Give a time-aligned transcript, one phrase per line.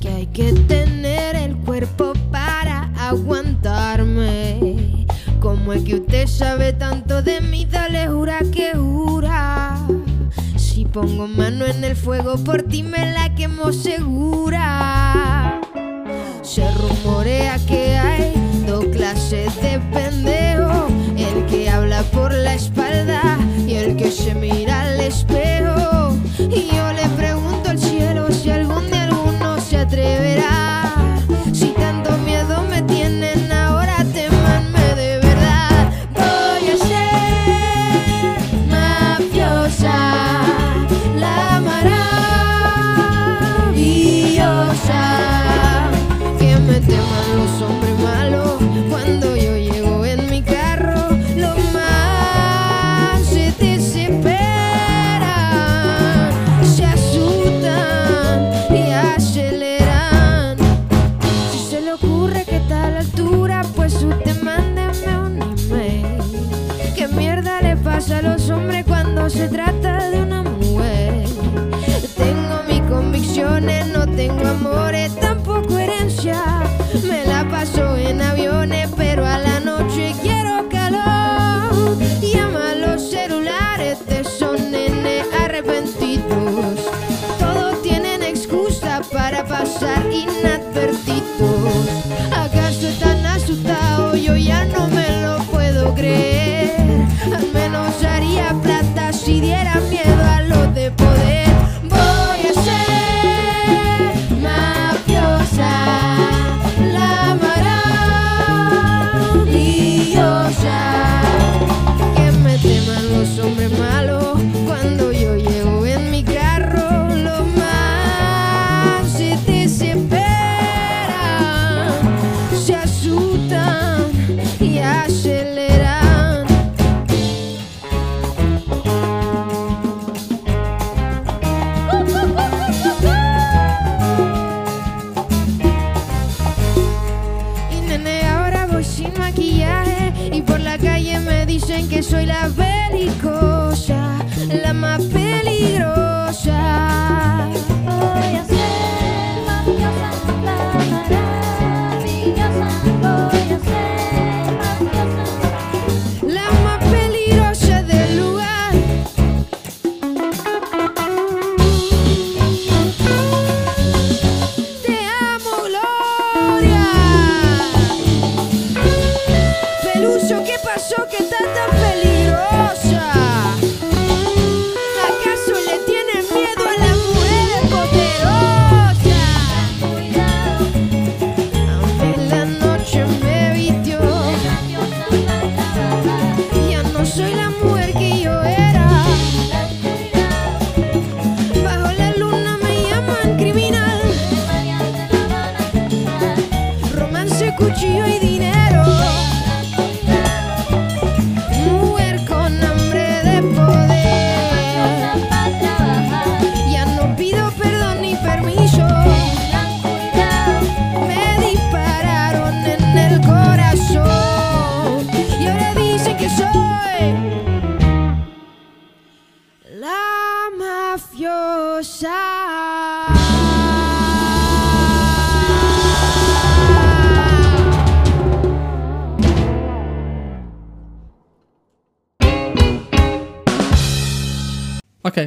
[0.00, 5.06] Que hay que tener el cuerpo para aguantarme.
[5.38, 9.76] Como es que usted sabe tanto de mí, dale jura que jura.
[10.56, 13.19] Si pongo mano en el fuego, por ti me la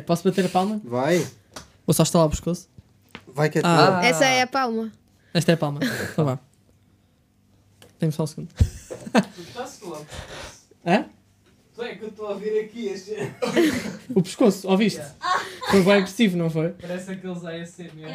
[0.03, 0.79] posso bater a palma?
[0.83, 1.25] Vai,
[1.87, 2.69] Ou só estalar o pescoço?
[3.27, 3.87] vai que é Ah.
[3.87, 4.05] tua.
[4.05, 4.91] Essa é a palma.
[5.33, 5.79] Esta é a palma.
[6.11, 6.39] Então vá.
[7.99, 8.49] Tem só um segundo.
[9.47, 9.99] Estás-te lá.
[10.85, 11.05] Hã?
[11.73, 13.15] Tu é que eu estou a ouvir aqui este.
[14.13, 15.01] O pescoço, ouviste?
[15.71, 16.69] Foi bem agressivo, não foi?
[16.69, 18.11] Parece aqueles ASMR.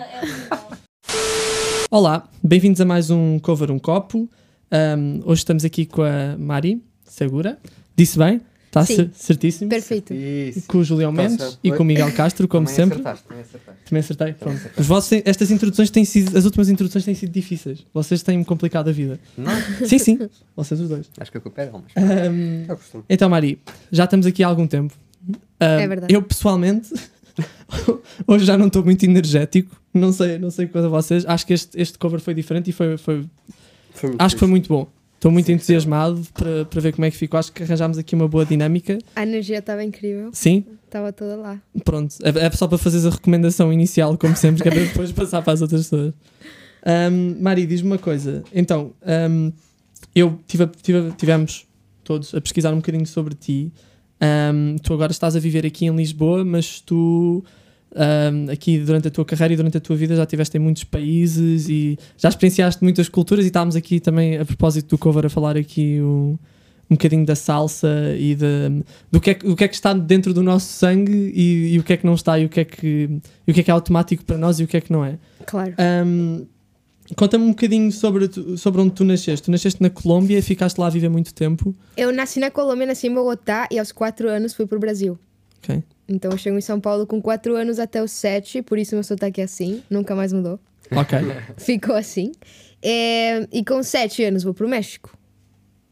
[1.91, 4.29] Olá, bem-vindos a mais um Cover um Copo.
[4.71, 7.59] Um, hoje estamos aqui com a Mari Segura.
[7.97, 8.41] Disse bem?
[8.69, 9.11] Está Sim.
[9.15, 9.71] certíssimo.
[9.71, 10.13] Perfeito.
[10.13, 10.67] Isso.
[10.69, 12.95] Com o Julião Tá Mendes e com o Miguel Castro, como Também sempre.
[13.01, 13.81] Acertaste, também acertaste.
[13.89, 14.33] Também acertei.
[14.35, 14.61] Pronto.
[14.79, 16.37] Os vossos, estas introduções têm sido.
[16.37, 17.85] As últimas introduções têm sido difíceis.
[17.95, 19.19] Vocês têm-me complicado a vida.
[19.39, 19.51] Não,
[19.87, 20.19] Sim, sim.
[20.55, 21.07] Vocês os dois.
[21.19, 23.59] acho que a culpa é dele, mas Um, então, Mari,
[23.91, 24.93] já estamos aqui há algum tempo.
[25.27, 26.15] Um, É verdade.
[26.15, 26.91] Eu, pessoalmente,
[28.27, 29.75] hoje já não estou muito energético.
[29.95, 31.25] Não sei, não sei quanto a vocês.
[31.27, 33.25] Acho que este, este cover foi diferente e foi, foi-
[33.95, 34.87] Foi acho que foi muito bom.
[35.19, 37.41] Estou muito entusiasmado para, para ver como é que ficou.
[37.41, 38.99] Acho que arranjámos aqui uma boa dinâmica.
[39.17, 41.61] A energia estava incrível, Sim, estava toda lá.
[41.85, 42.15] pronto.
[42.23, 45.43] É, é só para fazeres a recomendação inicial, como sempre, que é para depois passar
[45.43, 46.15] para as outras pessoas.
[46.87, 48.45] Ahm, Mari, diz-me uma coisa.
[48.55, 49.51] Então, ahm,
[50.15, 51.67] eu tive, tive- tivemos
[52.05, 53.73] todos a pesquisar um bocadinho sobre ti.
[54.21, 57.45] Ahm, tu agora estás a viver aqui em Lisboa, mas tu
[57.95, 60.85] ahm, aqui durante a tua carreira e durante a tua vida já estiveste em muitos
[60.85, 65.29] países e já experienciaste muitas culturas e estávamos aqui também a propósito do cover a
[65.29, 66.37] falar aqui um,
[66.91, 67.89] um bocadinho da salsa
[68.19, 71.33] e de, do, que é, que- do que é que está dentro do nosso sangue
[71.35, 73.61] e, e o que é que não está e o que é que, o que
[73.61, 75.19] é que é automático para nós e o que é que não é.
[75.47, 75.75] Claro.
[75.79, 76.45] Ahm,
[77.17, 79.47] Conta-me um bocadinho sobre, sobre onde tu nasceste.
[79.47, 81.75] Tu nasceste na Colômbia e ficaste lá a viver muito tempo.
[81.97, 85.19] Eu nasci na Colômbia, nasci em Bogotá e aos quatro anos fui pro Brasil.
[85.63, 85.83] Ok.
[86.09, 89.05] Então eu chego em São Paulo com quatro anos até os sete, por isso meu
[89.05, 90.59] sotaque é assim, nunca mais mudou.
[90.91, 91.19] Ok.
[91.59, 92.33] Ficou assim.
[92.81, 95.19] É, e com sete anos vou pro México,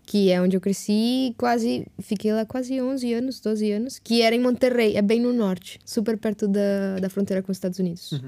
[0.07, 1.85] que é onde eu cresci quase.
[2.01, 5.81] Fiquei lá quase 11 anos, 12 anos, que era em Monterrey, é bem no norte,
[5.85, 8.23] super perto da, da fronteira com os Estados Unidos.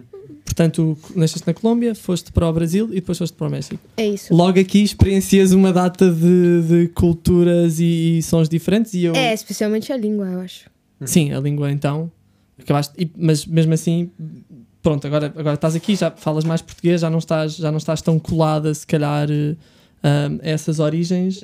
[0.44, 3.81] Portanto, nasceste na Colômbia, foste para o Brasil e depois foste para o México.
[3.96, 4.35] É isso.
[4.35, 9.14] Logo aqui experiencias uma data de, de culturas e, e sons diferentes e eu...
[9.14, 10.69] É, especialmente a língua, eu acho.
[11.04, 12.10] Sim, a língua então.
[12.58, 14.10] Acabaste, e- mas mesmo assim,
[14.82, 18.02] pronto, agora, agora estás aqui, já falas mais português, já não estás, já não estás
[18.02, 19.56] tão colada, se calhar, eh,
[20.02, 21.40] a essas origens.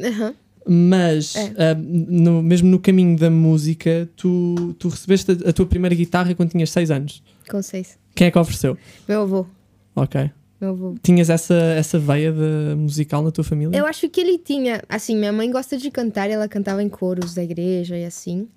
[0.67, 1.53] Mas, É.
[1.59, 6.35] ah, no- mesmo no caminho da música, tu, tu recebeste a, a tua primeira guitarra
[6.35, 7.23] quando tinhas 6 anos.
[7.51, 7.99] Com seis.
[8.15, 8.77] Quem é que ofereceu?
[9.07, 9.47] Meu avô.
[9.95, 10.31] Ok.
[10.59, 10.95] Meu avô.
[11.03, 13.77] Tinhas essa, essa veia de musical na tua família?
[13.77, 14.83] Eu acho que ele tinha.
[14.89, 18.49] Assim, minha mãe gosta de cantar, ela cantava em coros da igreja e assim.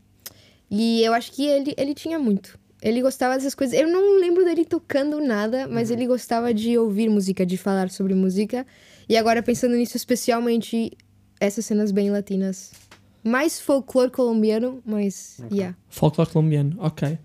[0.69, 2.57] E eu acho que ele, ele tinha muito.
[2.81, 3.77] Ele gostava dessas coisas.
[3.77, 8.13] Eu não lembro dele tocando nada, mas ele gostava de ouvir música, de falar sobre
[8.13, 8.65] música.
[9.09, 10.91] E agora, pensando nisso, especialmente
[11.39, 12.71] essas cenas bem latinas.
[13.23, 15.39] Mais folclore colombiano, mas.
[15.51, 15.75] Yeah.
[15.89, 17.17] Folclore colombiano, ok.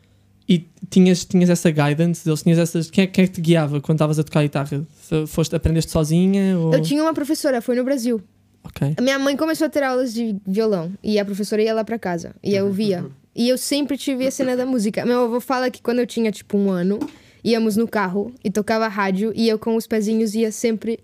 [0.48, 2.42] E tinhas, tinhas essa guidance deles?
[2.42, 2.90] Tinhas essas...
[2.90, 4.84] Quem é, quem é que te guiava quando estavas a tocar guitarra?
[5.00, 6.58] Se Foste, aprendeste sozinha?
[6.58, 6.74] Ou...
[6.74, 8.20] Eu tinha uma professora, foi no Brasil.
[8.64, 8.94] Ok.
[8.96, 11.98] A minha mãe começou a ter aulas de violão e a professora ia lá pra
[11.98, 13.06] casa e eu via.
[13.34, 15.05] E eu sempre tive a cena da música.
[15.06, 16.99] Meu avô fala que quando eu tinha tipo um ano,
[17.43, 21.00] íamos no carro e tocava rádio e eu com os pezinhos ia sempre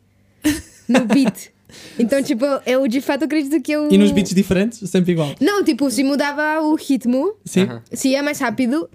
[0.88, 1.50] no beat.
[1.98, 3.90] Então, tipo, eu de fato acredito que eu.
[3.92, 4.88] E nos beats diferentes?
[4.88, 5.34] Sempre igual?
[5.38, 7.68] Não, tipo, se mudava o ritmo, Sim?
[7.92, 8.88] Se ia mais rápido,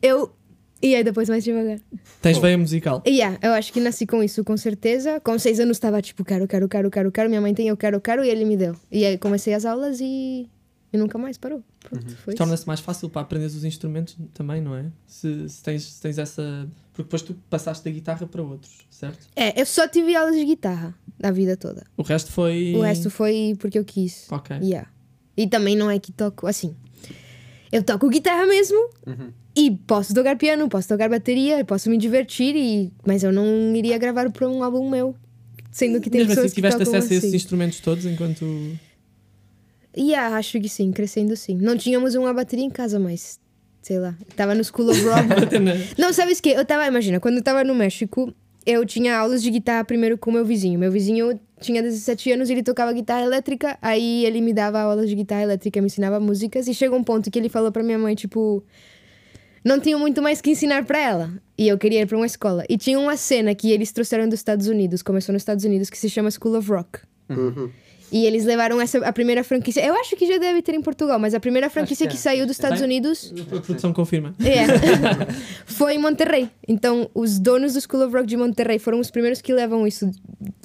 [0.00, 0.32] eu
[0.80, 1.78] ia depois mais devagar.
[2.22, 3.02] Tens veia musical?
[3.04, 5.20] E yeah, eu acho que nasci com isso, com certeza.
[5.20, 7.28] Com seis anos estava tipo, quero, quero, quero, quero, quero.
[7.28, 8.74] Minha mãe tem, eu quero, quero, e ele me deu.
[8.90, 10.48] E aí comecei as aulas e,
[10.92, 11.62] e nunca mais parou.
[12.06, 12.36] Isso.
[12.36, 14.86] Torna-se mais fácil para aprender os instrumentos também, não é?
[15.06, 16.68] Se, se tens, se tens essa.
[16.92, 19.26] Porque depois tu passaste da guitarra para outros, certo?
[19.34, 21.84] É, eu só tive aulas de guitarra a vida toda.
[21.96, 22.74] O resto foi.
[22.76, 24.26] O resto foi porque eu quis.
[24.30, 24.56] Ok.
[24.62, 24.88] Yeah.
[25.36, 26.74] E também não é que toco assim.
[27.70, 28.90] Eu toco guitarra mesmo
[29.56, 32.92] e posso tocar piano, posso tocar bateria, posso me divertir, e...
[33.06, 35.16] mas eu não iria gravar para um álbum meu.
[35.70, 37.36] Sendo que tem Mesmo pessoas assim, que tiveste tocam acesso a esses assim.
[37.36, 38.44] instrumentos todos enquanto.
[39.96, 41.56] Yeah, acho que sim, crescendo sim.
[41.56, 43.38] Não tínhamos uma bateria em casa, mas
[43.82, 44.16] sei lá.
[44.36, 45.28] Tava no School of Rock.
[45.98, 46.50] Não, sabes o que?
[46.50, 48.32] Eu tava, imagina, quando eu tava no México,
[48.64, 50.78] eu tinha aulas de guitarra primeiro com meu vizinho.
[50.78, 55.08] Meu vizinho tinha 17 anos e ele tocava guitarra elétrica, aí ele me dava aulas
[55.08, 57.98] de guitarra elétrica, me ensinava músicas e chegou um ponto que ele falou pra minha
[57.98, 58.64] mãe, tipo,
[59.64, 61.30] não tinha muito mais que ensinar pra ela.
[61.56, 62.64] E eu queria ir pra uma escola.
[62.68, 65.98] E tinha uma cena que eles trouxeram dos Estados Unidos, começou nos Estados Unidos, que
[65.98, 67.00] se chama School of Rock.
[68.12, 69.72] E eles levaram essa a primeira franquia.
[69.82, 72.18] Eu acho que já deve ter em Portugal, mas a primeira franquia que, que é.
[72.18, 72.84] saiu dos Estados Tem?
[72.84, 74.34] Unidos A produção confirma.
[74.40, 75.32] é.
[75.64, 76.50] Foi em Monterrey.
[76.68, 80.10] Então, os donos do School of Rock de Monterrey foram os primeiros que levam isso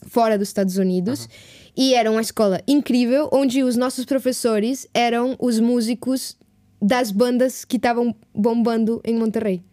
[0.07, 1.29] fora dos Estados Unidos.
[1.75, 6.35] E era uma escola incrível, onde os nossos professores eram os músicos
[6.81, 9.63] das bandas que estavam bombando em Monterrey.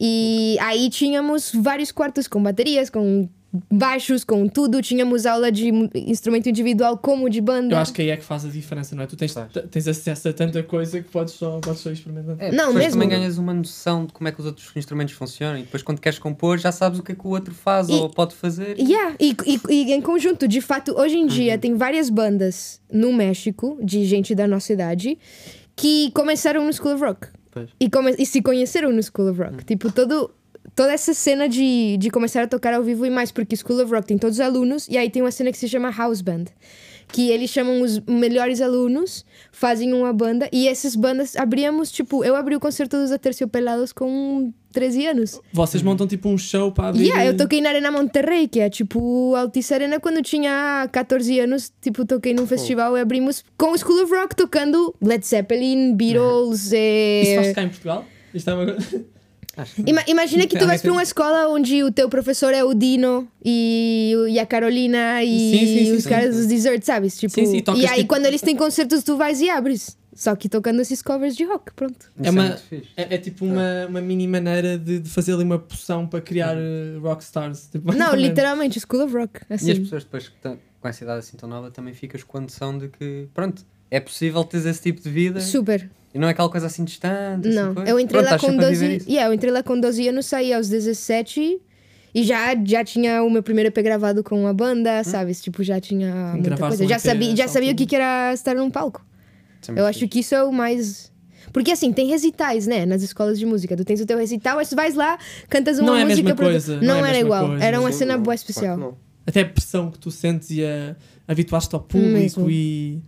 [0.00, 3.28] E aí tínhamos vários quartos com baterias, com
[3.70, 4.80] baixos, com tudo.
[4.82, 7.74] Tínhamos aula de instrumento individual como de banda.
[7.74, 9.06] Eu acho que aí é que faz a diferença, não é?
[9.06, 9.34] Tu tens,
[9.70, 12.36] tens acesso a tanta coisa que podes só, podes só experimentar.
[12.38, 12.92] É, Não, depois mesmo.
[13.02, 16.00] também ganhas uma noção de como é que os outros instrumentos funcionam e depois quando
[16.00, 18.78] queres compor já sabes o que é que o outro faz E- ou pode fazer.
[18.78, 23.12] Yeah, e, e, e em conjunto, de fato, hoje em dia tem várias bandas no
[23.12, 25.18] México, de gente da nossa idade,
[25.74, 27.28] que começaram no School of Rock.
[27.80, 29.64] E, come e se conheceram no School of Rock.
[29.64, 30.30] Tipo, todo,
[30.74, 33.92] toda essa cena de, de começar a tocar ao vivo e mais, porque School of
[33.92, 36.44] Rock tem todos os alunos, e aí tem uma cena que se chama House Band,
[37.10, 42.36] que eles chamam os melhores alunos, fazem uma banda e essas bandas abríamos, tipo, eu
[42.36, 45.40] abri o concerto dos Aterciopelados com 13 anos.
[45.52, 47.04] Vocês montam tipo um show para abrir.
[47.04, 51.72] Yeah, eu toquei na Arena Monterrey, que é tipo Altice Arena quando tinha 14 anos,
[51.80, 56.72] tipo, toquei num festival e abrimos com o School of Rock tocando Led Zeppelin, Beatles,
[56.72, 58.04] eh, Isso faz cá em Portugal?
[58.34, 59.04] Isto é uma coisa.
[59.86, 62.74] Ima- imagina que tu Cara, vais para uma escola onde o teu professor é o
[62.74, 66.40] Dino e, e a Carolina e Sim, sim, sim, os sim, caras sim.
[66.40, 67.16] dos desserts, sabes?
[67.18, 69.96] Tipo, Sim, sim, e aí tipo- quando eles têm concertos tu vais e abres.
[70.14, 72.10] Só que tocando esses covers de rock, pronto.
[72.20, 72.58] É uma-.
[72.96, 76.56] É, é tipo uma, uma mini maneira de, de fazer ali uma poção para criar
[76.56, 77.68] uh, rockstars.
[77.70, 79.40] Tipo, Não, literalmente, School of Rock.
[79.48, 79.76] E as Assim.
[79.80, 82.76] pessoas depois que estão com essa idade assim tão nova também ficas com a noção
[82.76, 85.88] de que, pronto, é possível teres esse tipo de vida Super.
[86.18, 87.48] E não é aquela coisa assim distante.
[87.48, 87.90] assim, Não, coisa.
[87.90, 88.96] eu entrei Pronto, com sempre a viver 12.
[88.98, 89.08] isso.
[89.08, 91.60] Yeah, eu entrei lá com 12 anos, saí aos 17
[92.14, 95.40] e já, já tinha o meu primeiro EP gravado com uma banda, sabes?
[95.40, 96.84] Tipo, já tinha muita coisa.
[96.84, 99.04] um Já sabia, já sabia o que que era estar num palco.
[99.62, 101.10] Isso é Eu acho que isso é o mais.
[101.52, 102.84] Porque assim, tem recitais, né?
[102.84, 103.74] Nas escolas de música.
[103.76, 106.22] Tu tens o teu recital, mas tu vais lá, cantas uma Não é a música.
[106.22, 107.46] mesma pra- coisa, Não, não é a era mesma igual.
[107.48, 107.64] coisa.
[107.64, 108.76] Era uma Sim, cena não, boa especial.
[108.76, 108.96] não.
[109.26, 110.94] Até a pressão que tu sentes e a
[111.26, 112.50] habituaste ao público Mesmo.
[112.50, 113.02] e.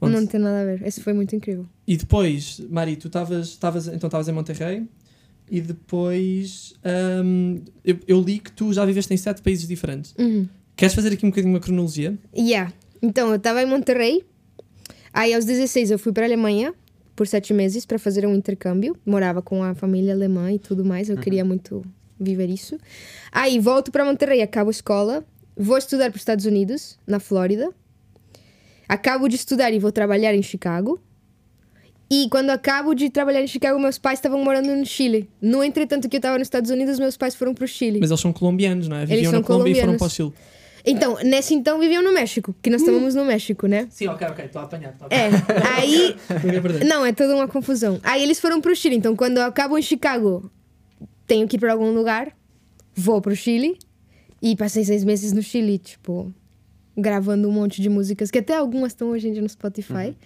[0.00, 0.12] Pronto.
[0.12, 0.86] Não tem nada a ver.
[0.86, 1.66] Esse foi muito incrível.
[1.88, 3.56] E depois, Mari, tu estavas,
[3.88, 4.86] então estavas em Monterrey
[5.50, 6.74] e depois
[7.24, 10.14] hum, eu, eu li que tu já viveste em sete países diferentes.
[10.18, 10.46] Uhum.
[10.76, 12.18] Queres fazer aqui um bocadinho uma cronologia?
[12.36, 12.74] Yeah.
[13.00, 14.22] Então, eu estava em Monterrey.
[15.14, 16.74] Aí, aos 16, eu fui para a Alemanha
[17.16, 18.94] por sete meses para fazer um intercâmbio.
[19.06, 21.08] Morava com a família alemã e tudo mais.
[21.08, 21.82] Eu queria muito
[22.20, 22.76] viver isso.
[23.32, 25.24] Aí, volto para Monterrey, acabo a escola.
[25.56, 27.70] Vou estudar para os Estados Unidos, na Flórida.
[28.86, 31.00] Acabo de estudar e vou trabalhar em Chicago.
[32.10, 35.28] E quando acabo de trabalhar em Chicago, meus pais estavam morando no Chile.
[35.42, 37.98] No entretanto que eu estava nos Estados Unidos, meus pais foram para o Chile.
[38.00, 39.04] Mas eles são colombianos, não é?
[39.04, 40.16] Viviam são na Colômbia e foram colombianos.
[40.16, 40.58] para o Chile.
[40.86, 43.86] Então, nesse então viviam no México, que nós estávamos no México, né?
[43.90, 44.92] Sim, ok, ok, estou a apanhar.
[44.92, 45.28] Estou a É,
[45.76, 46.16] aí.
[46.86, 48.00] Não, é toda uma confusão.
[48.02, 50.50] Aí eles foram pro Chile, então quando eu acabo em Chicago,
[51.26, 52.32] tenho que ir para algum lugar,
[52.94, 53.78] vou pro Chile
[54.40, 56.32] e passei seis meses no Chile, tipo,
[56.96, 60.16] gravando um monte de músicas, que até algumas estão hoje em dia no Spotify.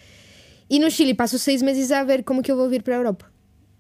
[0.72, 2.98] E no Chile passo seis meses a ver como que eu vou vir para a
[2.98, 3.26] Europa.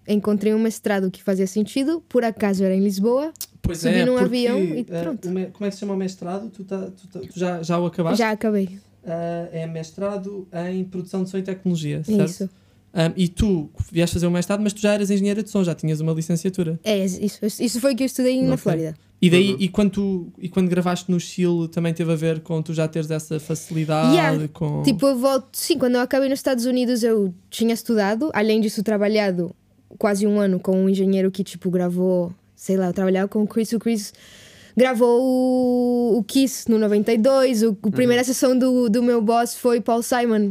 [0.06, 3.32] Encontrei um mestrado que fazia sentido, por acaso era em Lisboa,
[3.62, 5.30] Pois Subi é, num porque, avião e eh, pronto.
[5.30, 6.50] me- como é que se chama o mestrado?
[6.50, 8.18] Tu, tá- tu tá- tu já, já o acabaste?
[8.18, 8.68] já acabei.
[9.06, 12.28] Ah, é mestrado em produção de som e tecnologia, certo?
[12.28, 12.50] Isso.
[12.92, 15.74] Ah, e tu vieste fazer o mestrado, mas tu já eras engenheira de som, já
[15.74, 16.78] tinhas uma licenciatura.
[16.84, 18.58] É, isso, isso foi o que eu estudei na Ok.
[18.58, 18.94] Flórida.
[19.22, 19.56] E daí, Uhum.
[19.60, 22.88] e, quando tu, e quando gravaste no Chile, também teve a ver com tu já
[22.88, 24.48] teres essa facilidade Yeah.
[24.52, 24.82] com...
[24.82, 25.46] Tipo, eu volto.
[25.52, 29.54] Sim, quando eu acabei nos Estados Unidos, eu tinha estudado, além disso, trabalhado
[29.96, 32.32] quase um ano com um engenheiro que, tipo, gravou.
[32.56, 33.72] Sei lá, eu trabalhava com o Chris.
[33.72, 34.12] O Chris
[34.76, 37.62] gravou o, o Kiss no 92.
[37.62, 40.50] O, a primeira sessão do, do meu boss foi Paul Simon.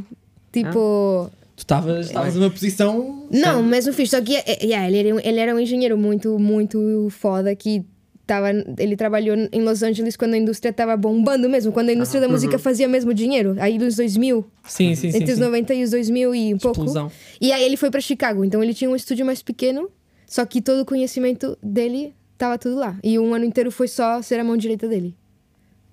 [0.52, 1.30] Tipo.
[1.56, 3.28] Tu estavas estavas numa posição...
[3.30, 4.12] Não, mesmo fixe.
[4.16, 7.54] Só que é, é, yeah, ele, era, um- ele era um engenheiro muito, muito foda
[7.56, 7.84] que.
[8.32, 8.48] Tava,
[8.80, 12.30] ele trabalhou em Los Angeles quando a indústria estava bombando mesmo, quando a indústria da
[12.30, 15.18] música fazia mesmo dinheiro, aí nos 2000, Sim, sim, sim.
[15.18, 15.44] entre os sim.
[15.44, 16.78] 90 e os 2000 e um pouco.
[16.80, 17.12] Explosão.
[17.42, 19.90] E aí ele foi para Chicago, então ele tinha um estúdio mais pequeno,
[20.26, 22.98] só que todo o conhecimento dele tava tudo lá.
[23.04, 25.14] E um ano inteiro foi só ser a mão direita dele.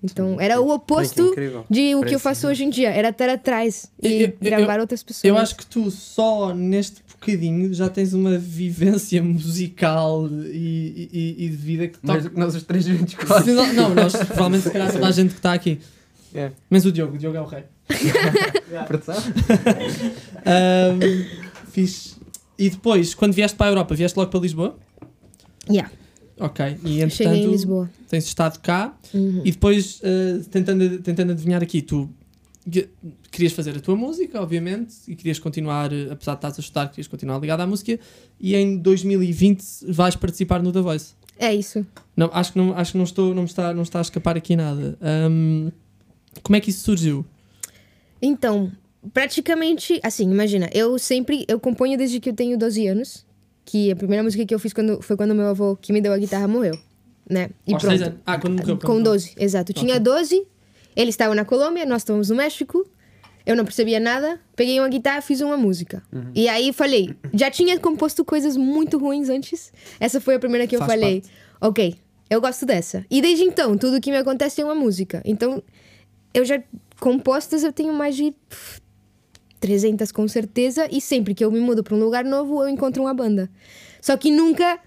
[0.01, 1.65] Então era o que oposto incrível.
[1.69, 4.33] de o que Parece- eu faço hoje em dia, era estar atrás e Eu- eu-
[4.39, 5.25] gravar outras pessoas.
[5.25, 11.49] Eu acho que tu só neste bocadinho já tens uma vivência musical e, e, e
[11.49, 12.13] de vida que toca...
[12.21, 13.51] Nós, nós os três juntos quase.
[13.51, 15.79] Não, não, nós provavelmente se calhar toda a gente que está aqui.
[16.33, 16.51] É.
[16.71, 17.63] Menos o Diogo, o Diogo é o rei.
[18.87, 19.15] Produção?
[20.45, 21.25] Ahm,
[21.71, 22.15] fixe.
[22.57, 24.77] E depois, quando vieste para a Europa, vieste logo para Lisboa?
[25.69, 25.91] Yeah,
[26.39, 26.65] Ok.
[26.65, 27.89] E cheguei em entretanto, Lisboa.
[28.07, 29.41] tens estado cá Uhum.
[29.43, 32.09] e depois, ah, tentando, tentando adivinhar aqui, tu
[32.71, 32.87] que-
[33.31, 36.87] querias fazer a tua música, obviamente, e querias continuar, eh, apesar de estás a estudar,
[36.89, 37.99] querias continuar ligado à música,
[38.39, 41.13] e em 2020 vais participar no The Voice.
[41.37, 41.85] É isso.
[42.15, 44.55] Não, acho que não, acho que não, estou, não, está, não está a escapar aqui
[44.55, 44.97] nada.
[45.01, 45.69] Ahm,
[46.43, 47.25] como é que isso surgiu?
[48.21, 48.71] Então,
[49.13, 53.25] praticamente, assim, imagina, eu sempre, eu componho desde que eu tenho 12 anos,
[53.69, 56.11] que a primeira música que eu fiz quando, foi quando meu avô, que me deu
[56.11, 56.75] a guitarra, morreu,
[57.29, 57.51] né?
[57.67, 58.19] E pronto.
[58.25, 59.03] Ah, quando Com morreu.
[59.03, 59.71] 12, exato.
[59.71, 60.03] Eu tinha Ok.
[60.05, 60.47] 12,
[60.95, 62.83] ele estava na Colômbia, nós estávamos no México,
[63.45, 66.01] eu não percebia nada, peguei uma guitarra, fiz uma música.
[66.33, 70.75] E aí falei, já tinha composto coisas muito ruins antes, essa foi a primeira que
[70.75, 71.23] eu Faz falei,
[71.61, 71.95] ok,
[72.27, 73.05] eu gosto dessa.
[73.07, 75.21] E desde então, tudo que me acontece é uma música.
[75.23, 75.61] Então,
[76.33, 76.59] eu já,
[76.99, 78.33] compostas, eu tenho mais de
[79.59, 83.03] 300 com certeza, e sempre que eu me mudo para um lugar novo, eu encontro
[83.03, 83.49] uma banda.
[84.01, 84.79] Só que nunca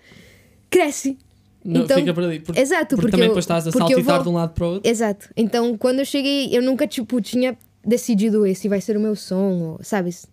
[0.71, 1.19] cresce.
[1.65, 2.25] Não, Então, fica por
[2.59, 4.71] Exato, porque porque também eu- depois estás a saltitar vou- de um lado para o
[4.73, 4.91] outro.
[4.91, 5.29] Exato.
[5.37, 9.61] Então, quando eu cheguei, eu nunca, tipo, tinha decidido esse vai ser o meu som,
[9.79, 10.27] ou, sabes?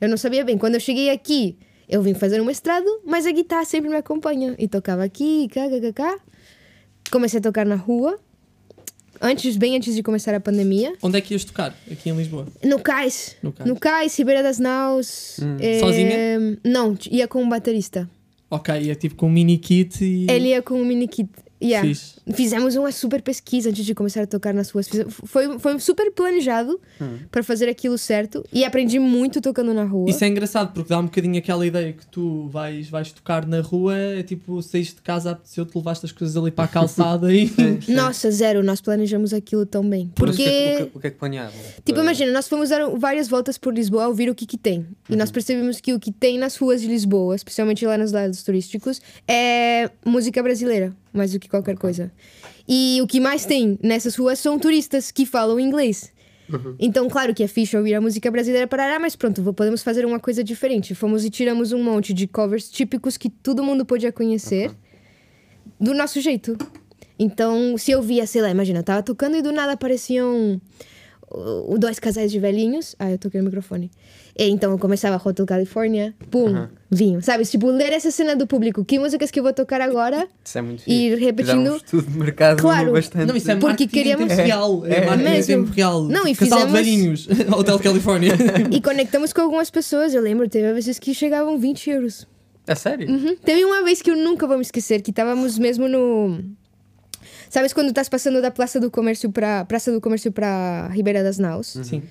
[0.00, 0.56] Eu não sabia bem.
[0.56, 1.56] Quando eu cheguei aqui,
[1.88, 4.54] eu vim fazer um mestrado, mas a guitarra sempre me acompanha.
[4.58, 6.18] E tocava aqui, cá, cá, cá, cá.
[7.10, 8.18] Comecei a tocar na rua,
[9.20, 10.94] antes, bem antes de começar a pandemia.
[11.02, 11.76] Onde é que ias tocar?
[11.90, 12.46] Aqui em Lisboa?
[12.64, 13.36] No Cais.
[13.42, 13.68] No Cais.
[13.68, 15.38] No Cais, Ribeira das Naus.
[15.42, 15.56] Hum.
[15.60, 16.58] eh, Sozinha?
[16.64, 18.08] Não, ia com um baterista.
[18.50, 20.26] Ok, é tipo com um mini kit e.
[20.30, 21.28] Ele ia com um mini kit.
[21.62, 21.86] Yeah.
[21.86, 22.14] Fixe.
[22.34, 24.88] Fizemos uma super pesquisa antes de começar a tocar nas ruas.
[25.24, 26.80] Foi, foi super planejado
[27.30, 30.10] para fazer aquilo certo e aprendi muito tocando na rua.
[30.10, 33.60] Isso é engraçado porque dá um bocadinho aquela ideia que tu vais, vais tocar na
[33.60, 37.50] rua, é tipo, saíste de casa, apeteceu-te, levaste as coisas ali para a calçada e.
[37.88, 40.10] Nossa, zero, nós planejamos aquilo tão bem.
[40.20, 41.60] Mas o que, é Porque, que- o, que, o que é que planeavam?
[41.84, 44.86] tipo, imagina, nós fomos dar várias voltas por Lisboa a ouvir o que que tem.
[45.08, 48.42] E nós percebemos que o que tem nas ruas de Lisboa, especialmente lá nos lados
[48.42, 52.10] turísticos, é música brasileira, mais do que qualquer coisa.
[52.68, 56.12] E o que mais tem nessas ruas são turistas que falam inglês.
[56.78, 60.04] Então, claro que é fixe ouvir a música brasileira para lá, mas pronto, podemos fazer
[60.04, 60.94] uma coisa diferente.
[60.94, 64.70] Fomos e tiramos um monte de covers típicos que todo mundo podia conhecer
[65.80, 66.56] do nosso jeito.
[67.18, 70.60] Então, se eu via, sei lá, imagina, tava tocando e do nada apareciam
[71.30, 72.94] uh, dois casais de velhinhos.
[72.98, 73.90] Ah, eu toquei no microfone.
[74.38, 77.20] E então eu começava Hotel California, pum, vinho.
[77.22, 77.44] Sabe?
[77.44, 78.84] Tipo, ler essa cena do público.
[78.84, 80.28] Que músicas que eu vou tocar agora?
[80.44, 81.24] Isso é muito E fixe.
[81.24, 82.92] repetindo- estudo de mercado Claro.
[82.92, 83.26] bastante.
[83.26, 84.86] Não, isso é Porque marketing queríamos- tempo real.
[84.86, 85.64] É, É, marketing mesmo.
[85.64, 86.02] tempo real.
[86.04, 87.28] Não, e Casal de velhinhos.
[87.56, 88.32] Hotel Califórnia.
[88.70, 90.14] E conectamos com algumas pessoas.
[90.14, 92.26] Eu lembro, teve vezes que chegavam 20 euros.
[92.66, 93.10] É sério?
[93.10, 93.34] Uhum.
[93.42, 96.38] Teve uma vez que eu nunca vou me esquecer, que estávamos mesmo no.
[97.50, 101.38] Sabes quando estás passando da Praça do Comércio para Praça do Comércio para Ribeira das
[101.38, 101.76] Naus?
[101.82, 102.02] Sim.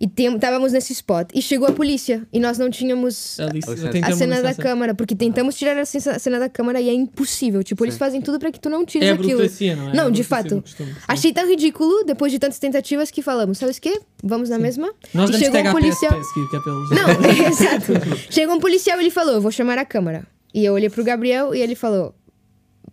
[0.00, 1.28] E estávamos nesse spot.
[1.34, 2.24] E chegou a polícia.
[2.32, 3.86] E nós não tínhamos Ali, licença.
[3.86, 4.94] eu tenho que a uma cena da câmara.
[4.94, 7.64] Porque tentamos tirar a cena a da câmara e é impossível.
[7.64, 7.98] Tipo, eles Sim.
[7.98, 9.40] fazem tudo para que tu não tires É a aquilo.
[9.76, 9.94] não é?
[9.96, 10.62] Não, É a de fato.
[10.62, 10.96] costume, sim.
[11.08, 14.00] Achei tão ridículo, depois de tantas tentativas, que falamos: sabes o quê?
[14.22, 14.88] Vamos na mesma?
[15.12, 16.12] Nós e chegou um policial.
[16.12, 16.94] É.
[16.94, 17.92] Não, exato.
[18.30, 20.24] Chegou um policial e ele falou: vou chamar a câmara.
[20.54, 22.14] E eu olhei pro Gabriel e ele falou: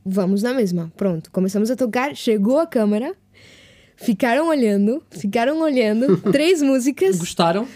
[0.05, 0.91] Vamos na mesma.
[0.95, 1.31] Pronto.
[1.31, 3.15] Começamos a tocar, chegou a câmara,
[3.95, 7.67] ficaram olhando, ficaram olhando, três músicas Gostaram?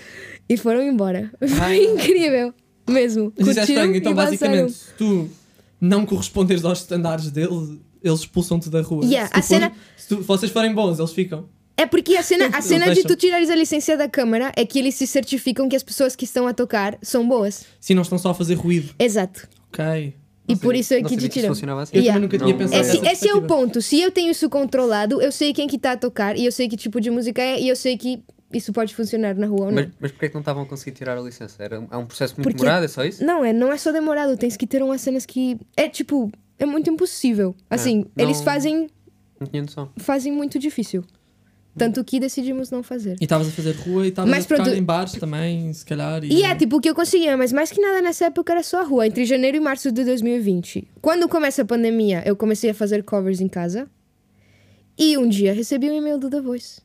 [0.47, 1.31] e foram embora.
[1.39, 2.53] Foi incrível.
[2.87, 3.31] Mesmo.
[3.37, 3.95] É Curtiram.
[3.95, 5.29] Então, basicamente, se tu
[5.79, 9.05] não corresponderes aos standards deles, eles expulsam-te da rua.
[9.05, 11.47] Yeah, se a cena- se tu- vocês forem bons, eles ficam.
[11.77, 14.77] É porque a cena, a cena de tu tirares a licença da câmara é que
[14.79, 17.65] eles se certificam que as pessoas que estão a tocar são boas.
[17.79, 18.93] Se não estão só a fazer ruído.
[18.99, 19.47] Exato.
[19.71, 20.13] Ok.
[20.49, 21.51] E por isso é que te tiram.
[21.51, 21.65] assim.
[21.95, 22.19] Eu Yeah.
[22.19, 23.47] nunca tinha Não- pensado Esse, esse é o perspectiva.
[23.47, 23.81] ponto.
[23.81, 26.67] Se eu tenho isso controlado, eu sei quem que está a tocar e eu sei
[26.67, 29.71] que tipo de música é e eu sei que isso pode funcionar na rua ou
[29.71, 29.73] não.
[29.75, 31.62] Mas, mas porquê é que não estavam a conseguir tirar a licença?
[31.63, 33.23] Era, é um processo muito Porque- demorado, é só isso?
[33.23, 36.65] Não, é, não é só demorado, tens que ter umas cenas que é tipo, é
[36.65, 37.53] muito impossível.
[37.69, 38.88] Assim, não- eles fazem
[39.39, 39.89] Não tinha noção.
[39.97, 41.03] fazem muito difícil.
[41.77, 43.15] Tanto que decidimos não fazer.
[43.21, 44.69] E estavas a fazer rua e estavas a pronto.
[44.69, 46.23] em bares também, se calhar.
[46.25, 48.82] E é tipo o que eu conseguia, mas mais que nada nessa época era só
[48.82, 50.88] a rua, entre janeiro e março de 2020.
[51.01, 53.88] Quando começa a pandemia, eu comecei a fazer covers em casa.
[54.97, 56.82] E um dia recebi um e-mail do The Voice.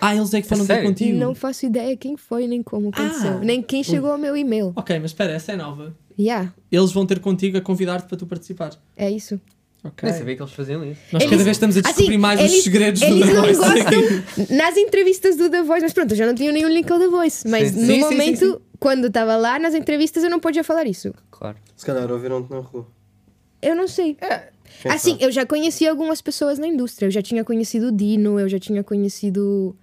[0.00, 0.88] Ah, eles é que foram ter sério?
[0.88, 1.18] contigo.
[1.18, 3.40] Não faço ideia quem foi, nem como aconteceu, Ah.
[3.40, 4.72] nem quem chegou ao meu e-mail.
[4.76, 5.94] Ok, mas espera, essa é nova.
[6.18, 8.70] Yeah, Eles vão ter contigo a convidar-te para tu participar.
[8.96, 9.40] é isso.
[9.82, 10.08] Ok.
[10.08, 11.00] Nem sabia que eles faziam isso.
[11.12, 13.32] Nós Eles- cada vez estamos a descobrir assim, mais eles- os segredos do Eles The
[13.34, 13.58] não Voice.
[13.60, 16.98] gostam nas entrevistas do The Voice, mas pronto, eu já não tinha nenhum link ao
[16.98, 17.48] The Voice.
[17.48, 17.80] Mas Sim.
[17.80, 18.58] no Sim, momento, sim, sim.
[18.78, 21.14] quando estava lá nas entrevistas, eu não podia falar isso.
[21.30, 21.56] Claro.
[21.76, 22.86] Se calhar ouviram-te na rua.
[23.62, 24.16] Eu não sei.
[24.82, 25.24] Quem Assim, sabe?
[25.24, 27.06] eu já conhecia algumas pessoas na indústria.
[27.06, 29.74] Eu já tinha conhecido o Dino, eu já tinha conhecido,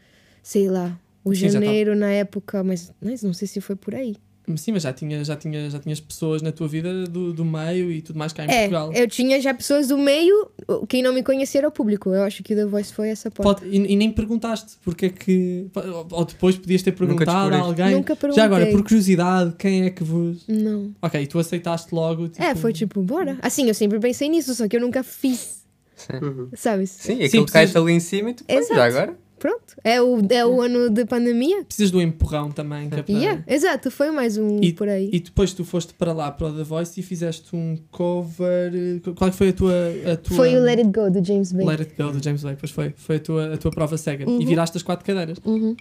[0.43, 1.35] sei lá, o tá.
[1.35, 4.15] Janeiro na época, mas, mas não sei se foi por aí.
[4.55, 7.91] Sim, mas já, tinha, já, tinha, já tinhas pessoas na tua vida do, do meio
[7.91, 8.93] e tudo mais cá em É, Portugal.
[8.93, 10.49] eu tinha já pessoas do meio,
[10.87, 12.09] quem não me conhecia era o público.
[12.13, 13.61] Eu acho que o The Voice foi essa porta.
[13.61, 15.67] Pode- e, e nem perguntaste porque é que.
[16.11, 17.91] ou- depois podias ter Nunca perguntado a alguém.
[17.95, 18.71] Nunca Já agora, perguntei.
[18.71, 20.45] por curiosidade, quem é que vos.
[20.47, 20.91] Não.
[21.01, 22.29] Ok, e tu aceitaste logo.
[22.29, 22.41] Tipo...
[22.43, 23.37] É, foi tipo, bora.
[23.41, 26.89] Assim, eu sempre pensei nisso, só que eu nunca fiz, Sim, sabes?
[26.91, 28.75] Sim Sim, aquilo precisas- cai-te ali em cima e tu, Exato.
[28.75, 29.17] já agora.
[29.39, 29.75] Pronto.
[29.83, 31.63] É o, é o ano de pandemia.
[31.63, 32.89] Precisas do empurrão também.
[32.89, 33.13] Que é para...
[33.15, 35.09] Yeah, exato, foi mais um E- por aí.
[35.13, 38.71] E depois tu foste para lá, para o The Voice, e fizeste um cover.
[38.75, 39.73] eh, Qual é que foi a tua.
[40.13, 40.35] A tua...
[40.35, 41.65] Foi o Let It Go do James Bay.
[41.65, 42.93] Let It Go do James Bay, pois foi.
[42.97, 44.27] Foi a tua, a tua prova cega.
[44.27, 44.41] Uhum.
[44.41, 45.37] E viraste as quatro cadeiras.
[45.45, 45.75] Uhum.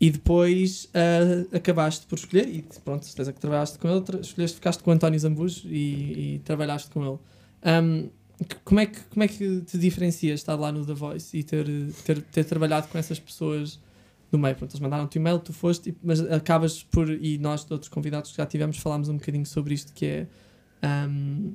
[0.00, 4.80] E depois ah, acabaste por escolher, e pronto, certeza que trabalhaste com ele, escolheste, ficaste
[4.84, 7.18] com o António Zambujo e, e trabalhaste com ele.
[7.60, 8.10] C-
[8.64, 11.66] como, é que, como é que te diferencias estar lá no The Voice e ter,
[12.04, 13.80] ter, ter trabalhado com essas pessoas
[14.30, 14.54] do meio?
[14.54, 18.36] Pronto, eles mandaram-te e-mail, tu foste, mas acabas por, e nós de outros convidados que
[18.36, 20.26] já tivemos, falámos um bocadinho sobre isto, que é,
[20.82, 21.52] ahm,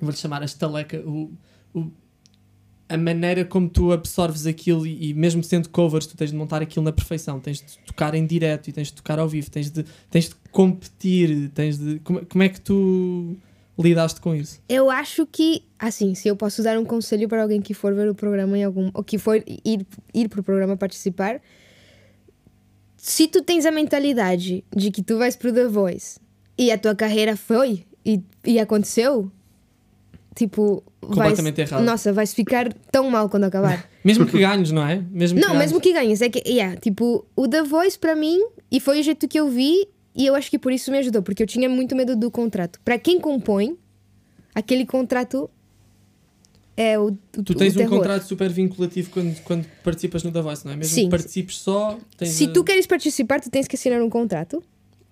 [0.00, 1.32] vou-lhe chamar a estaleca, o,
[1.74, 1.90] o-
[2.88, 6.60] a maneira como tu absorves aquilo e, e mesmo sendo covers, tu tens de montar
[6.60, 9.70] aquilo na perfeição, tens de tocar em direto e tens de tocar ao vivo, tens
[9.70, 12.00] de, tens de competir, tens de.
[12.00, 13.36] Como, como é que tu
[13.78, 14.60] lidaste com isso?
[14.68, 18.08] Eu acho que, assim, se eu posso dar um conselho para alguém que for ver
[18.08, 18.90] o programa em algum.
[18.92, 21.40] ou que for ir, ir pro programa participar,
[22.96, 26.18] se tu tens a mentalidade de que tu vais pro The Voice
[26.58, 29.30] e a tua carreira foi e, e aconteceu,
[30.34, 30.82] tipo.
[31.00, 31.82] vais- Completamente errado.
[31.84, 33.88] Nossa, vais ficar tão mal quando acabar.
[34.04, 35.02] Mesmo que ganhes, não é?
[35.10, 36.20] Mesmo Não, que mesmo que ganhes.
[36.22, 38.38] É que, yeah, tipo, o The Voice para mim,
[38.70, 39.86] e foi o jeito que eu vi,
[40.20, 42.78] e eu acho que por isso me ajudou, porque eu tinha muito medo do contrato.
[42.84, 43.78] Para quem compõe,
[44.54, 45.48] aquele contrato
[46.76, 47.06] é o,
[47.38, 50.76] o Tu tens o um contrato super vinculativo quando, quando participas no Voice, não é?
[50.76, 51.04] Mesmo Sim.
[51.04, 54.62] que participes só, Se a- tu queres participar, tu tens que assinar um contrato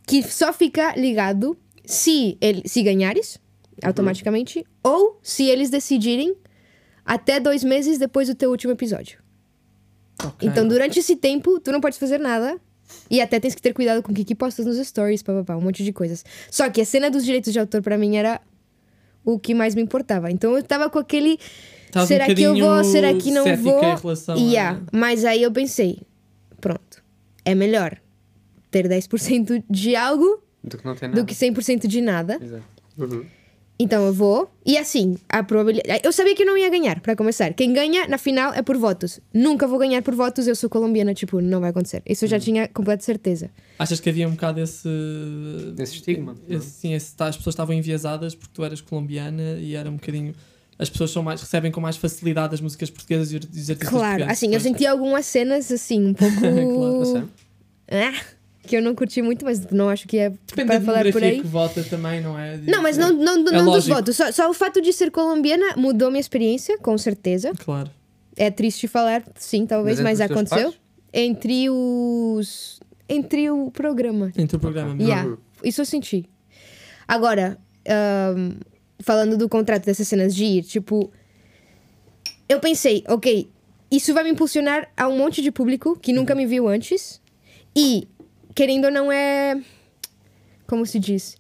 [0.07, 3.39] que só fica ligado se, ele, se ganhares,
[3.83, 6.35] automaticamente, ou se eles decidirem
[7.03, 9.23] até dois meses depois do teu último episódio.
[10.23, 10.47] Ok.
[10.47, 12.61] Então, durante esse tempo, tu não podes fazer nada.
[13.11, 15.61] E até tens que ter cuidado com o que, que postas nos stories, papapá, um
[15.61, 16.25] monte de coisas.
[16.51, 18.41] Só que a cena dos direitos de autor, pra mim, era
[19.25, 20.31] o que mais me importava.
[20.31, 21.39] Então, eu tava com aquele.
[21.97, 22.85] Um será que eu vou?
[22.85, 23.83] Será que não vou?
[23.83, 24.81] em relação a- Yeah.
[24.93, 26.01] Mas aí eu pensei:
[26.61, 27.03] pronto,
[27.45, 27.99] é melhor
[28.71, 31.21] ter 10% de algo Do que não tem nada.
[31.23, 32.39] do que 100% de nada.
[32.43, 32.65] Exato.
[32.99, 33.25] Uhum.
[33.81, 34.51] Então eu vou.
[34.67, 36.01] E assim, a probabilidade.
[36.05, 37.53] Eu sabia que eu não ia ganhar, pra começar.
[37.55, 39.21] Quem ganha na final é por votos.
[39.33, 42.03] Nunca vou ganhar por votos, eu sou colombiana, tipo, não vai acontecer.
[42.05, 42.27] Isso Hum.
[42.27, 43.51] eu já tinha completa certeza.
[43.79, 44.89] Achas que havia um bocado esse.
[45.79, 46.59] Esse estigma, não é?
[46.59, 50.35] Esse, sim, esse, as pessoas estavam enviesadas porque tu eras colombiana e era um bocadinho.
[50.77, 54.25] As pessoas são mais, recebem com mais facilidade as músicas portuguesas e os artistas Claro,
[54.31, 56.37] assim, eu senti algumas cenas, assim, um pouco.
[57.13, 57.29] Claro?
[57.91, 58.13] Ah,
[58.63, 61.41] que eu não curti muito, mas não acho que é Depende para falar por aí.
[61.41, 62.57] que vota também, não é?
[62.59, 63.95] Não, mas não, não, não É dos lógico.
[63.95, 64.17] votos.
[64.17, 67.53] Só, só o fato de ser colombiana mudou minha experiência, com certeza.
[67.65, 67.91] Claro.
[68.37, 70.71] É triste falar, sim, talvez, mas, Mas os teus aconteceu.
[70.73, 70.81] pais?
[71.13, 72.79] Entre os.
[73.09, 74.31] Entre o programa.
[74.37, 74.95] Entre o programa.
[74.95, 75.11] mesmo.
[75.11, 76.29] Yeah, isso eu senti.
[77.07, 77.57] Agora,
[77.89, 78.59] ahn,
[79.01, 81.11] falando do contrato dessas cenas de ir, tipo,
[82.49, 83.49] eu pensei, ok,
[83.91, 87.21] isso vai me impulsionar a um monte de público que nunca me viu antes
[87.75, 88.07] e,
[88.59, 89.61] querendo ou não, é.
[90.67, 91.37] Como se diz?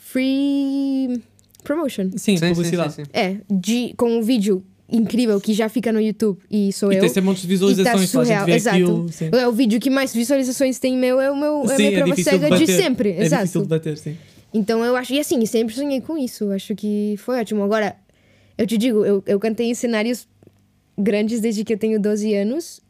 [0.00, 1.22] Free
[1.64, 2.10] promotion.
[2.10, 2.92] Sim, Sim, sim, publicidade.
[2.92, 3.10] sim, sim.
[3.12, 7.00] É, de, com um vídeo incrível que já fica no YouTube e sou E eu.
[7.00, 8.76] tem de E tá visualizações, só a gente surreal, exato.
[8.76, 9.08] aquilo.
[9.10, 11.90] Sim, É o vídeo que mais visualizações tem meu, é o meu é a minha
[11.90, 13.10] é prova cega de sempre.
[13.12, 13.42] É exato.
[13.44, 14.16] difícil de bater, sim.
[14.52, 16.50] Então eu acho, e assim, sempre sonhei com isso.
[16.52, 17.62] Acho que foi ótimo.
[17.62, 17.96] Agora,
[18.58, 20.26] eu te digo, eu, eu cantei em cenários
[20.98, 22.80] grandes desde que eu tenho 12 anos.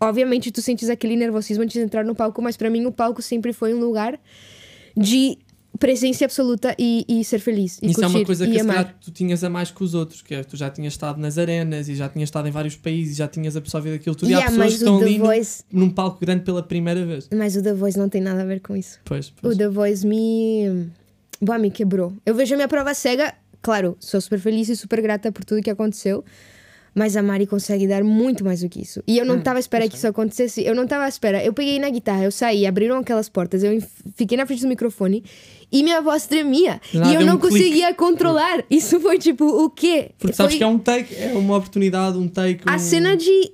[0.00, 3.20] Obviamente, tu sentes aquele nervosismo antes de entrar no palco, mas pra mim o palco
[3.20, 4.18] sempre foi um lugar
[4.96, 5.36] de
[5.78, 7.78] presença absoluta e, e ser feliz.
[7.82, 10.20] E Isso é uma coisa que se calhar tu tinhas a mais que os outros,
[10.20, 13.16] que é tu já tinhas estado nas arenas e já tinhas estado em vários países,
[13.16, 14.28] já tinhas absorvido aquilo tudo.
[14.30, 16.42] Yeah, e há pessoas mas que estão o The ali num- Voice- num palco grande
[16.44, 17.28] pela primeira vez.
[17.32, 18.98] Mas o The Voice não tem nada a ver com isso.
[19.04, 19.56] Pois, O pois.
[19.56, 20.88] The Voice me.
[21.40, 22.12] Boa, me quebrou.
[22.26, 23.32] Eu vejo a minha prova cega,
[23.62, 26.22] claro, sou super feliz e super grata por tudo que aconteceu.
[26.94, 29.02] Mas a Mari consegue dar muito mais do que isso.
[29.06, 30.62] E eu não estava à espera que isso acontecesse.
[30.64, 31.42] Eu não estava à espera.
[31.44, 33.78] Eu peguei na guitarra, eu saí, abriram aquelas portas, eu
[34.16, 35.22] fiquei na frente do microfone
[35.70, 36.80] e minha voz tremia.
[36.92, 37.54] Lá e eu não um clique.
[37.58, 38.64] conseguia controlar.
[38.68, 40.10] Isso foi tipo, o quê?
[40.18, 42.62] Porque sabes Foi- que é um take, é uma oportunidade, um take.
[42.66, 43.52] a um- cena de.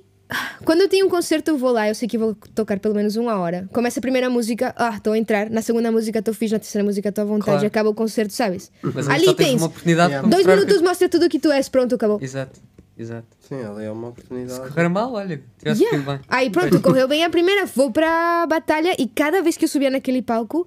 [0.65, 3.15] Quando eu tenho um concerto, eu vou lá, eu sei que vou tocar pelo menos
[3.15, 3.69] uma hora.
[3.71, 5.49] Começa a primeira música, ah, tô a entrar.
[5.49, 6.51] Na segunda música, tô fixe.
[6.53, 7.45] Na terceira música, tô à vontade.
[7.59, 7.67] Claro.
[7.67, 8.69] Acaba o concerto, sabes?
[8.81, 10.27] Mas Ali tens Yeah.
[10.27, 11.69] dois minutos, mostra tudo o que tu és.
[11.69, 12.19] Pronto, acabou.
[12.21, 12.59] Exato,
[12.97, 13.27] exato.
[13.39, 14.69] Sim, ali é uma Se oportunidade.
[14.73, 16.03] correr mal, olha, tivesse Yeah.
[16.03, 16.25] corrido bem.
[16.29, 17.65] Aí pronto, correu bem a primeira.
[17.65, 20.65] Vou pra batalha e cada vez que eu subia naquele palco,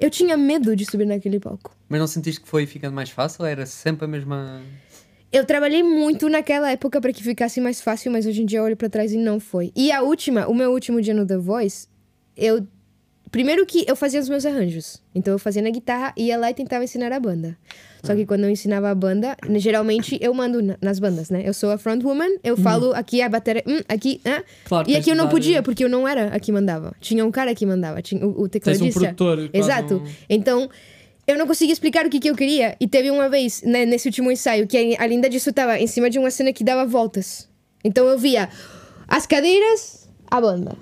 [0.00, 1.74] eu tinha medo de subir naquele palco.
[1.88, 3.44] Mas não sentiste que foi ficando mais fácil?
[3.44, 4.60] Era sempre a mesma.
[5.30, 8.64] Eu trabalhei muito naquela época para que ficasse mais fácil, mas hoje em dia eu
[8.64, 9.70] olho pra trás e não foi.
[9.76, 11.86] E a última, o meu último dia no The Voice,
[12.36, 12.66] eu.
[13.30, 15.02] Primeiro que eu fazia os meus arranjos.
[15.14, 17.56] Então eu fazia na guitarra, ia lá e tentava ensinar a banda.
[18.02, 21.42] Só que quando eu ensinava a banda, geralmente eu mando na- nas bandas, né?
[21.44, 24.42] Eu sou a frontwoman, eu falo aqui a bateria, hum, aqui, ah.
[24.64, 26.94] Claro, E tens aqui eu não podia, porque eu não era a que mandava.
[27.00, 28.84] Tinha um cara que mandava, tinha o, o tecladista.
[28.98, 29.50] um produtor.
[29.52, 29.94] Exato.
[29.96, 30.70] um- Então,
[31.26, 32.76] eu não conseguia explicar o que, que eu queria.
[32.80, 36.08] E teve uma vez, né, nesse último ensaio, que além disso eu tava em cima
[36.08, 37.48] de uma cena que dava voltas.
[37.84, 38.48] Então eu via
[39.08, 40.76] as cadeiras, a banda.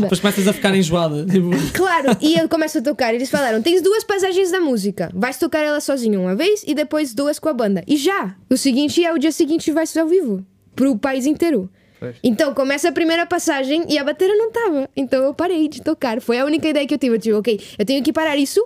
[0.00, 1.24] Depois começas a ficar enjoada.
[1.26, 3.14] Tipo, Claro, e eu começo a tocar.
[3.14, 5.10] Eles falaram: tens duas passagens da música.
[5.14, 7.82] Vais tocar ela sozinho uma vez e depois duas com a banda.
[7.86, 8.34] E já!
[8.50, 10.44] O seguinte é o dia seguinte vai ser ao vivo.
[10.74, 11.70] Pro país inteiro.
[11.98, 12.16] Pois.
[12.22, 14.88] Então começa a primeira passagem e a bateria não tava.
[14.96, 16.20] Então eu parei de tocar.
[16.20, 17.16] Foi a única ideia que eu tive.
[17.16, 18.62] Eu tive, ok, eu tenho que parar isso.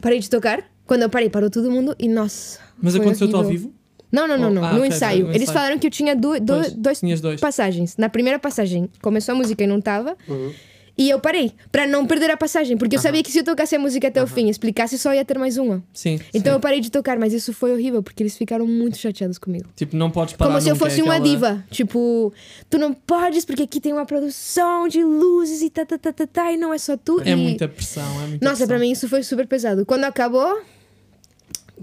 [0.00, 0.62] Parei de tocar.
[0.86, 2.58] Quando eu parei, parou todo mundo e nossa.
[2.80, 3.72] Mas aconteceu-te ao vivo?
[4.12, 4.64] Não, não, não, Oh, não.
[4.64, 5.24] ah, no ok, ensaio.
[5.26, 5.58] no Eles ensaio.
[5.58, 7.40] falaram que eu tinha du- Pois, dois dois.
[7.40, 7.96] passagens.
[7.96, 10.16] Na primeira passagem começou a música e não tava.
[10.28, 10.52] Uhum.
[10.98, 13.74] E eu parei, pra não perder a passagem, porque eu sabia que se eu tocasse
[13.74, 15.82] a música até o fim e explicasse, só ia ter mais uma.
[15.94, 16.20] Sim.
[16.34, 16.56] Então sim.
[16.56, 19.64] eu parei de tocar, mas isso foi horrível, porque eles ficaram muito chateados comigo.
[19.74, 21.64] Tipo, não podes parar Como se eu é fosse uma aquela- diva.
[21.70, 22.34] Tipo,
[22.68, 26.26] tu não podes, porque aqui tem uma produção de luzes e tá, tá, tá, tá,
[26.26, 27.18] tá, e não é só tu.
[27.24, 27.36] É e...
[27.36, 28.66] muita pressão, é muita Nossa, pressão.
[28.66, 29.86] pra mim isso foi super pesado.
[29.86, 30.60] Quando acabou,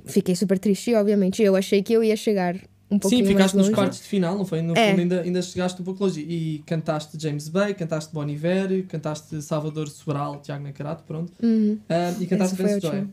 [0.05, 1.41] fiquei super triste, obviamente.
[1.41, 2.55] Eu achei que eu ia chegar
[2.89, 4.61] um pouquinho Sim, ficaste nos quartos de final, não foi?
[4.61, 4.91] No É.
[4.91, 6.21] fundo ainda, ainda chegaste um pouco longe.
[6.21, 11.31] E cantaste James Bay, cantaste Bon Iver, cantaste Salvador Sobral, Tiago Nacarato, pronto.
[11.43, 11.77] Uhum.
[12.19, 13.07] E cantaste Dance Joy.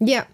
[0.00, 0.28] Yeah.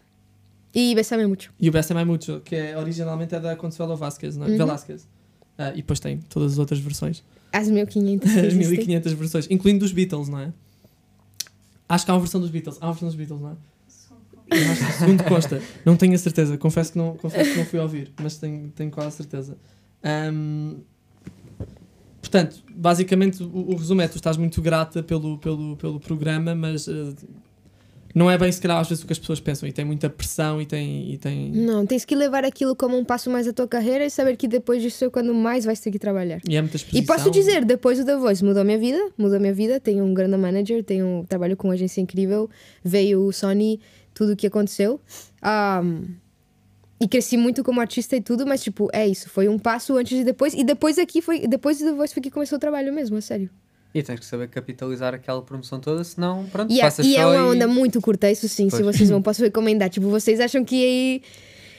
[0.75, 1.51] E Bessame muito.
[1.59, 4.51] E o Best Am Mucho, que é, originalmente é da Consuelo Vasquez, não é?
[4.51, 4.57] Uhum.
[4.59, 5.09] Velasquez.
[5.57, 7.25] Ah, e depois tem todas as outras versões.
[7.53, 8.69] As 1500 que As existem.
[8.77, 10.53] 1500 versões, incluindo dos Beatles, não é?
[11.89, 12.77] Acho que há uma versão dos Beatles.
[12.81, 13.55] Há uma versão dos Beatles, não é?
[14.51, 15.63] Eu acho que segundo consta.
[15.85, 16.57] Não tenho a certeza.
[16.57, 19.57] Confesso que não, confesso que não fui ouvir, mas tenho, tenho quase certeza.
[20.03, 20.77] Ahm,
[22.21, 26.89] portanto, basicamente, o, o resumo é: tu estás muito grata pelo, pelo, pelo programa, mas
[26.89, 27.13] eh,
[28.15, 29.69] não é bem, se calhar, às vezes o que as pessoas pensam.
[29.69, 31.13] E tem muita pressão e tem.
[31.13, 31.51] E tem...
[31.53, 34.49] Não, tens que levar aquilo como um passo mais da tua carreira e saber que
[34.49, 36.41] depois disso é quando mais vais ter que trabalhar.
[36.49, 39.37] E é muita E posso dizer, depois o The Voice mudou a minha vida, mudou
[39.37, 39.79] a minha vida.
[39.79, 42.49] Tenho um grande manager, tenho trabalho com uma agência incrível,
[42.83, 43.81] veio o Sony,
[44.19, 45.01] tudo o que aconteceu.
[45.41, 46.17] Ahm,
[47.01, 50.19] e cresci muito como artista e tudo, mas tipo, é isso, foi um passo antes
[50.19, 50.53] e depois.
[50.53, 53.21] E depois aqui foi, depois do The Voice foi que começou o trabalho mesmo, a
[53.21, 53.49] sério.
[53.95, 57.23] E tens que saber capitalizar aquela promoção toda, senão, pronto, E é, passas e é
[57.23, 57.57] só uma e...
[57.57, 58.97] onda muito curta, isso sim, se Pois.
[58.97, 59.89] vocês não posso recomendar.
[59.89, 61.23] Tipo, vocês acham que aí.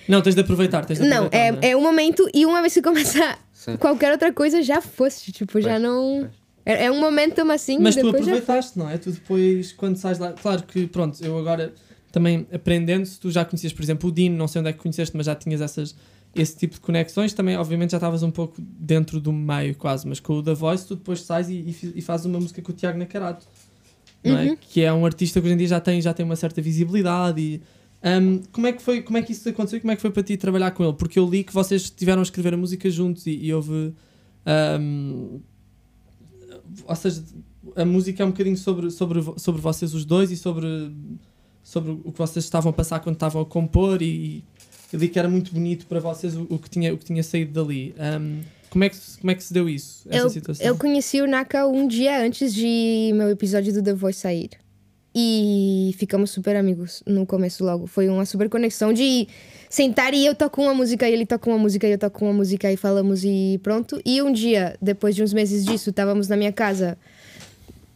[0.07, 0.85] Não, tens de aproveitar.
[0.85, 3.75] Tens de Não, aproveitar, é, é um momento e uma vez que começar Sim.
[3.77, 6.19] qualquer outra coisa já foste, tipo, já Pois, não.
[6.21, 6.39] pois.
[6.65, 8.97] É, é um momento assim, Mas tu já aproveitaste, não é?
[8.97, 10.33] Tu depois, quando sais lá.
[10.33, 11.73] Claro que, pronto, eu agora
[12.11, 14.79] também aprendendo, se tu já conhecias, por exemplo, o Dino, não sei onde é que
[14.79, 15.95] conheceste, mas já tinhas essas,
[16.35, 20.07] esse tipo de conexões, também, obviamente, já estavas um pouco dentro do meio, quase.
[20.07, 22.71] Mas com o The Voice, tu depois sais e, e, e fazes uma música com
[22.71, 23.45] o Tiago Nacarato,
[24.23, 24.31] é?
[24.31, 24.57] Uhum.
[24.59, 27.41] Que é um artista que hoje em dia já tem, já tem uma certa visibilidade.
[27.41, 27.61] E,
[28.03, 30.11] hum, como, é que foi, como é que isso aconteceu e como é que foi
[30.11, 30.93] para ti trabalhar com ele?
[30.93, 33.93] Porque eu li que vocês estiveram a escrever a música juntos e, e houve.
[34.79, 35.39] hum,
[36.85, 37.23] ou seja,
[37.75, 40.67] a música é um bocadinho sobre, sobre, sobre vocês os dois e sobre,
[41.63, 44.43] sobre o que vocês estavam a passar quando estavam a compor e,
[44.91, 47.23] e li que era muito bonito para vocês o, o que, tinha, o que tinha
[47.23, 47.93] saído dali.
[47.97, 50.65] Hum, como, é que, como é que se deu isso, essa Eu, situação?
[50.65, 54.49] eu conheci o Naka um dia antes de meu episódio do The Voice sair.
[55.13, 57.87] E ficamos super amigos no começo logo.
[57.87, 59.27] Foi uma super conexão de
[59.67, 62.33] sentar e eu toco uma música e ele toca uma música e eu toco uma
[62.33, 63.99] música e falamos e pronto.
[64.05, 66.95] E um dia, depois de uns meses disso, estávamos na minha casa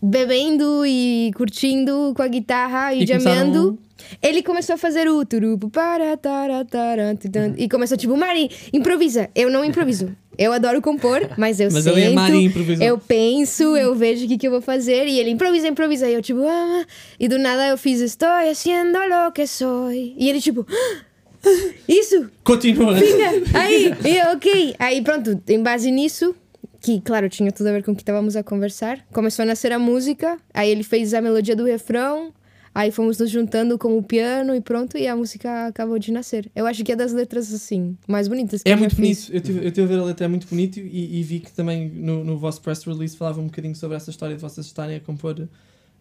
[0.04, 3.78] bebendo e curtindo com a guitarra e, E começaram-.
[4.22, 9.30] Ele começou a fazer o turupu para tara, tara, tudan, e começou tipo, Mari, improvisa.
[9.34, 10.14] Eu não improviso.
[10.38, 14.38] Eu adoro compor, mas eu Mas sento, a Mari eu penso, eu vejo o que,
[14.38, 16.10] que eu vou fazer e ele improvisa, improvisa.
[16.10, 16.86] E eu tipo, ah,
[17.20, 20.14] e do nada eu fiz, estou haciendo lo que soy.
[20.18, 21.50] E ele tipo, "Ah,
[21.88, 22.96] isso, Continua!
[22.98, 24.76] Fica, aí, eu, ok.
[24.80, 26.36] Aí pronto, em base nisso,
[26.84, 29.72] que claro, tinha tudo a ver com o que estávamos a conversar, começou a nascer
[29.72, 32.34] a música, aí ele fez a melodia do refrão,
[32.76, 36.52] aí fomos nos juntando com o piano e pronto, e a música acabou de nascer.
[36.54, 39.30] Eu acho que é das letras assim, mais bonitas que É muito bonito.
[39.32, 41.54] Eu tive, eu tive a ver a letra, é muito bonito e, e vi que
[41.54, 44.98] também no, no vosso press release falava um bocadinho sobre essa história de vocês estarem
[44.98, 45.48] a compor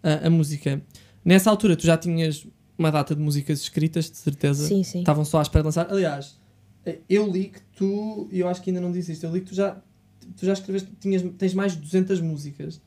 [0.03, 0.83] a, a música.
[1.25, 2.45] Nessa altura, tu já tinhas
[2.77, 4.67] uma data de músicas escritas, de certeza.
[4.67, 4.99] Sim, sim.
[4.99, 5.87] Estavam só à espera de lançar.
[5.89, 6.37] Aliás,
[7.09, 9.47] eu li que tu, e eu acho que ainda não disse isto, eu li que
[9.47, 9.81] tu já,
[10.37, 12.81] tu já escreveste, tinhas, tens mais de 200 músicas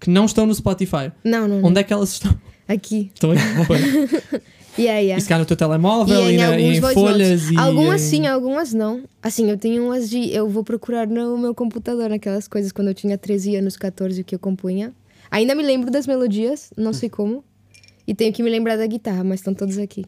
[0.00, 1.12] que não estão no Spotify.
[1.24, 1.68] Não, não, não.
[1.68, 2.36] Onde é que elas estão?
[2.68, 3.10] Aqui.
[3.14, 3.42] Estão aqui.
[4.78, 5.18] Yeah, yeah.
[5.18, 7.50] E se calhar no teu telemóvel E e, em na- e alguns em folhas.
[7.50, 9.04] E Algumas em- sim, algumas não.
[9.22, 10.32] Assim, eu tenho umas de.
[10.32, 14.34] Eu vou procurar no meu computador, naquelas coisas quando eu tinha 13 anos, 14, que
[14.34, 14.94] eu compunha.
[15.30, 17.44] Ainda me lembro das melodias, não sei como.
[18.06, 20.06] E tenho que me lembrar da guitarra, mas estão todos aqui.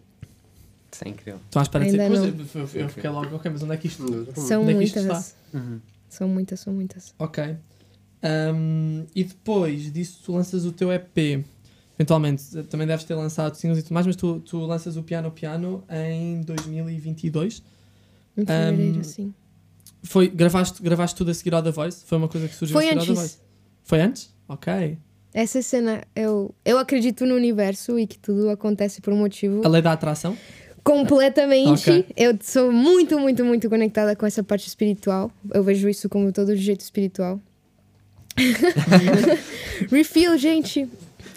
[0.90, 1.40] Isso é incrível.
[1.45, 4.62] Estão à espera de eu, eu fiquei logo, ok, mas onde é que isto São
[4.62, 5.35] Onde é que isto muitas.
[5.53, 5.79] Uhum.
[6.14, 7.14] São muitas, são muitas.
[7.18, 7.57] Ok.
[8.22, 11.44] Um, e depois disso, tu lanças o teu EP.
[11.98, 15.31] Eventualmente, também deves ter lançado singles e tudo mais, mas tu, tu lanças o Piano
[15.31, 17.62] Piano em 2022.
[18.37, 19.35] Em fevereiro, Um, sim.
[20.03, 22.05] Foi, gravaste, gravaste tudo a seguir ao The Voice?
[22.05, 23.22] Foi uma coisa que surgiu Foi a seguir ao The antes.
[23.22, 23.38] Voice?
[23.85, 24.35] Foi antes?
[24.48, 24.98] Ok.
[25.33, 29.62] Essa cena, eu, eu acredito no universo e que tudo acontece por um motivo.
[29.64, 30.37] A lei da atração?
[30.85, 31.90] Completamente.
[31.90, 32.07] Ok.
[32.14, 35.33] Eu sou muito, muito, muito conectada com essa parte espiritual.
[35.53, 37.40] Eu vejo isso como todo jeito espiritual.
[39.90, 40.87] Refill, gente.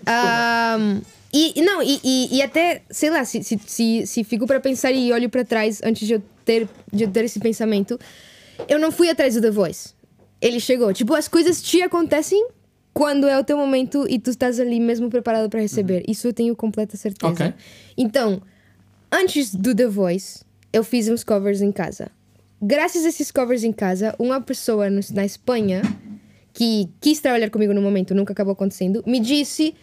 [0.05, 0.99] Ahm,
[1.33, 4.91] e não, e, e, e até, sei lá, se, se, se, se fico pra pensar
[4.91, 7.99] e olho pra trás antes de eu ter, de eu ter esse pensamento,
[8.67, 9.93] eu não fui atrás do The Voice.
[10.41, 10.91] Ele chegou.
[10.93, 12.49] Tipo, as coisas te acontecem
[12.93, 16.03] quando é o teu momento e tu estás ali mesmo preparado para receber.
[16.07, 17.31] Isso eu tenho completa certeza.
[17.31, 17.53] Ok.
[17.97, 18.41] Então,
[19.11, 22.09] antes do The Voice, eu fiz uns covers em casa.
[22.61, 25.81] Graças a esses covers em casa, uma pessoa no- na Espanha
[26.53, 29.75] que quis trabalhar comigo no momento, nunca acabou acontecendo, me disse: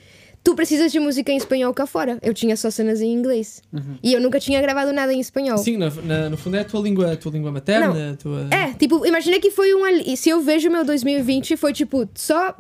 [0.43, 2.19] Tu precisas de música em espanhol cá fora.
[2.21, 3.63] Eu tinha só cenas em inglês.
[4.03, 5.57] E eu nunca tinha gravado nada em espanhol.
[5.59, 8.17] Sim, na- na- no fundo é a tua língua, a tua língua materna.
[8.17, 8.49] tua...
[8.53, 9.85] É, tipo, imagina que foi um.
[9.85, 12.55] ali- Se eu vejo meu 2020, foi tipo, só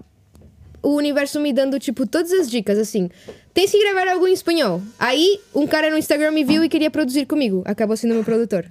[0.84, 3.08] o universo me dando, tipo, todas as dicas, assim.
[3.52, 4.82] Tens que gravar algo em espanhol.
[4.98, 7.62] Aí, um cara no Instagram me viu e queria produzir comigo.
[7.64, 8.66] Acabou sendo meu produtor.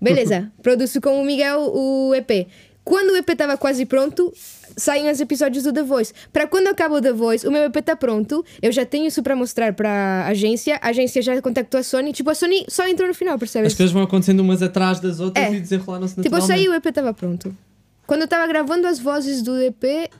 [0.00, 2.48] Beleza, produzo com o Miguel o EP.
[2.84, 4.32] Quando o EP tava quase pronto,
[4.76, 6.12] saem os episódios do The Voice.
[6.32, 9.22] Pra quando acaba o The Voice, o meu EP tá pronto, eu já tenho isso
[9.22, 13.06] pra mostrar pra agência, a agência já contactou a Sony, tipo, a Sony só entrou
[13.06, 13.68] no final, percebes?
[13.72, 15.54] As coisas vão acontecendo umas atrás das outras É.
[15.54, 17.56] e desenrolaram-se Tipo, eu saí o EP tava pronto.
[18.04, 20.10] Quando eu tava gravando as vozes do EP,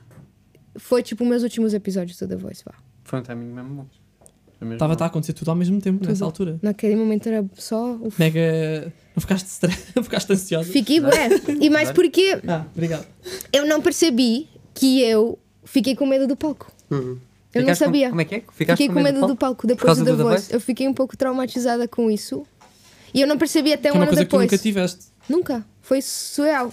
[0.75, 2.73] foi tipo meus últimos episódios do The Voice, vá.
[3.03, 3.87] Foi um timing mesmo bom.
[4.73, 6.23] Estava a acontecer tudo ao mesmo tempo, nessa Tudo.
[6.25, 6.59] altura.
[6.61, 7.95] Naquele momento era só.
[8.01, 8.17] uf.
[8.17, 8.93] Mega.
[9.13, 10.71] Não ficaste stress, não ficaste ansiosa.
[10.71, 11.29] Fiquei bué.
[11.59, 13.05] E mais porque Ah, obrigado.
[13.51, 16.71] eu não percebi que eu fiquei com medo do palco.
[16.89, 17.17] Uhum.
[17.53, 18.09] Eu não Ficaste com- sabia.
[18.09, 18.43] Como é que é?
[18.53, 19.37] Ficaste Fiquei com medo do palco?
[19.37, 20.37] palco depois do The do The Voice.
[20.43, 20.53] Voice?
[20.53, 22.47] Eu fiquei um pouco traumatizada com isso.
[23.13, 24.43] E eu não percebi até Que um é uma ano coisa depois.
[24.43, 25.05] que tu nunca tiveste.
[25.29, 25.65] Nunca.
[25.81, 26.71] Foi surreal.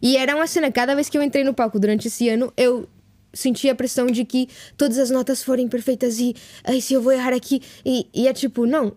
[0.00, 2.88] E era uma cena, cada vez que eu entrei no palco durante esse ano, eu
[3.36, 7.12] sentia a pressão de que todas as notas forem perfeitas e ai, se eu vou
[7.12, 7.62] errar aqui.
[7.84, 8.96] E, e é tipo, não,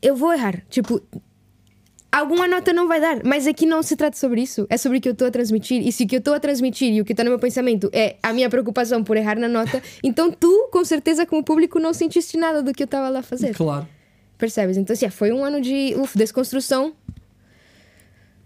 [0.00, 0.62] eu vou errar.
[0.70, 1.02] Tipo,
[2.10, 4.66] alguma nota não vai dar, mas aqui não se trata sobre isso.
[4.70, 5.86] É sobre o que eu estou a transmitir.
[5.86, 7.90] E se o que eu estou a transmitir e o que está no meu pensamento
[7.92, 11.92] é a minha preocupação por errar na nota, então tu, com certeza, como público, não
[11.92, 13.54] sentiste nada do que eu estava lá a fazer.
[13.54, 13.86] Claro.
[14.38, 14.76] Percebes?
[14.76, 16.94] Então, assim, foi um ano de uf, desconstrução.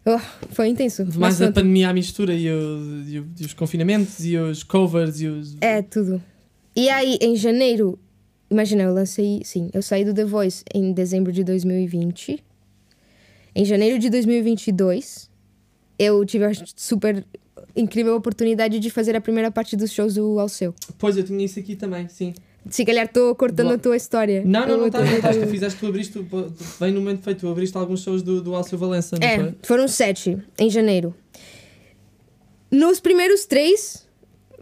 [0.07, 0.19] Oh,
[0.51, 1.07] foi intenso.
[1.19, 5.21] Mais a pandemia à mistura e, o- e o- e os confinamentos e os covers
[5.21, 5.57] e os.
[5.61, 6.23] É, tudo.
[6.75, 7.99] E aí, em janeiro,
[8.51, 12.43] imagina, eu lancei, sim, eu saí do The Voice em dezembro de 2020.
[13.55, 15.29] Em janeiro de 2022,
[15.99, 17.25] eu tive a super
[17.77, 20.75] incrível oportunidade de fazer a primeira parte dos shows do Alceu.
[20.99, 22.33] Pois, eu tinha isso aqui também, sim.
[22.69, 23.77] Se calhar estou cortando Boa.
[23.77, 24.43] a tua história.
[24.45, 25.37] Não, não, não estás, não estás.
[25.37, 28.55] Tu fizeste, tu abriste, tu- bem no momento feito, tu abriste alguns shows do, do
[28.55, 29.55] Alceu Valença, não É, foi?
[29.63, 31.15] foram sete em janeiro.
[32.71, 34.07] Nos primeiros três,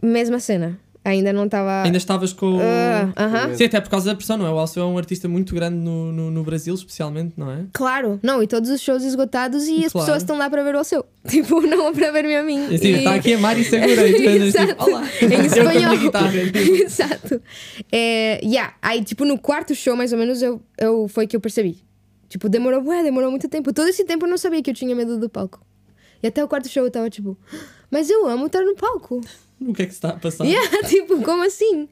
[0.01, 0.79] mesma cena.
[1.03, 1.83] Ainda não estava.
[1.83, 2.59] Ainda estavas com.
[2.59, 3.55] Ah, aham.
[3.55, 4.49] Sim, até por causa da pressão, não é?
[4.51, 7.65] O Alceu é um artista muito grande no, no, no Brasil, especialmente, não é?
[7.73, 10.05] Claro, não, e todos os shows esgotados e as Claro.
[10.05, 11.05] pessoas estão lá para ver o seu.
[11.27, 12.67] Tipo, não para ver-me a mim.
[12.69, 14.83] E- está aqui a Mari Segura e tu andas tipo, Exato.
[14.89, 15.97] olá, Em espanhol.
[15.97, 16.33] guitarra.
[16.83, 17.41] Exato.
[17.91, 18.73] É, yeah.
[18.81, 21.77] Aí, tipo, no quarto show, mais ou menos, eu, eu, foi que eu percebi.
[22.27, 23.71] Tipo, demorou, ué, demorou muito tempo.
[23.73, 25.59] Todo esse tempo eu não sabia que eu tinha medo do palco.
[26.21, 27.37] E até o quarto show eu tava tipo,
[27.91, 29.21] mas eu amo estar no palco.
[29.61, 30.45] O que é que se está a passar?
[30.45, 31.89] Yeah, tipo, como assim?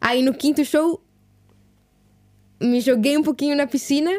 [0.00, 0.98] Aí no quinto show
[2.58, 4.10] me joguei um pouquinho na piscina.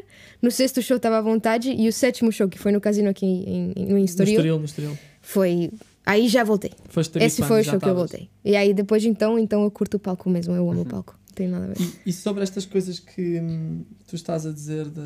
[0.42, 1.72] No sexto show tava à vontade.
[1.72, 4.60] E o sétimo show, que foi no casino aqui em, em, no No Estoril, Estoril,
[4.60, 4.98] no Estoril.
[5.22, 5.72] foi.
[6.06, 6.72] Aí já voltei.
[6.90, 8.30] Foste Esse foi o show que eu voltei.
[8.46, 10.54] E aí depois de então, então eu curto o palco mesmo.
[10.54, 11.18] Eu amo o palco.
[11.30, 11.78] Não tem nada a ver.
[12.06, 15.02] E, e sobre estas coisas que hum, tu estás a dizer da,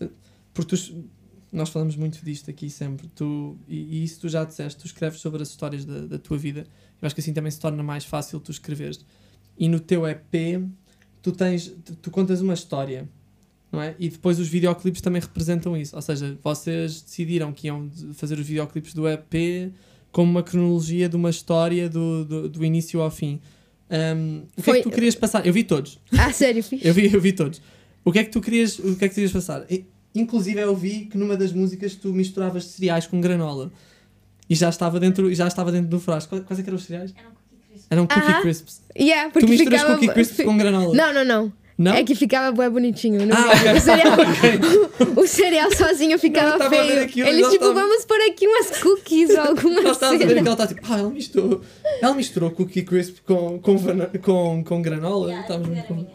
[0.00, 0.08] da-
[0.54, 1.04] porque tu,
[1.52, 5.20] nós falamos muito disto aqui sempre tu, e, e isso tu já disseste, tu escreves
[5.20, 6.66] sobre as histórias da, da tua vida
[7.00, 9.04] eu acho que assim também se torna mais fácil tu escreveres
[9.58, 10.62] e no teu EP
[11.22, 13.08] tu tens, tu, tu contas uma história
[13.70, 13.94] não é?
[13.98, 18.46] E depois os videoclipes também representam isso ou seja, vocês decidiram que iam fazer os
[18.46, 19.72] videoclipes do EP
[20.12, 23.40] como uma cronologia de uma história do, do, do início ao fim
[23.90, 25.46] Hum, o que é Foi- que tu querias passar?
[25.46, 26.86] Eu vi todos Ah, sério, fixe.
[26.86, 27.62] eu vi, eu vi todos.
[28.04, 29.64] O que é que tu querias, o que é que tu querias passar?
[29.70, 33.70] E, inclusive eu vi que numa das músicas tu misturavas cereais com granola.
[34.50, 36.40] E já estava dentro, já estava dentro do frasco.
[36.42, 37.14] Quais, é que eram os cereais?
[37.18, 37.86] Era um cookie crisp.
[37.90, 38.42] Eram Cookie.
[38.42, 38.80] Crisps.
[38.98, 39.98] Yeah, Tu porque misturas ficava...
[39.98, 40.94] Cookie Crisps com granola.
[40.94, 41.52] Não, não, não.
[41.76, 41.94] Não?
[41.94, 43.24] É que ficava bué bonitinho.
[43.24, 43.72] Não Ah, ok.
[43.72, 44.16] o, cereal,
[45.16, 47.02] o cereal sozinho ficava estava ver feio.
[47.04, 50.28] aquilo, Eles tipo, estávamos- vamos pôr aqui umas cookies ou alguma Nós estávamos a ver
[50.34, 50.42] cena.
[50.42, 51.60] que ela está tipo, ah, ela misturou,
[52.02, 53.76] ela misturou Cookie Crisp com, com,
[54.22, 55.26] com, com granola.
[55.28, 56.08] Yeah, Estávamos muito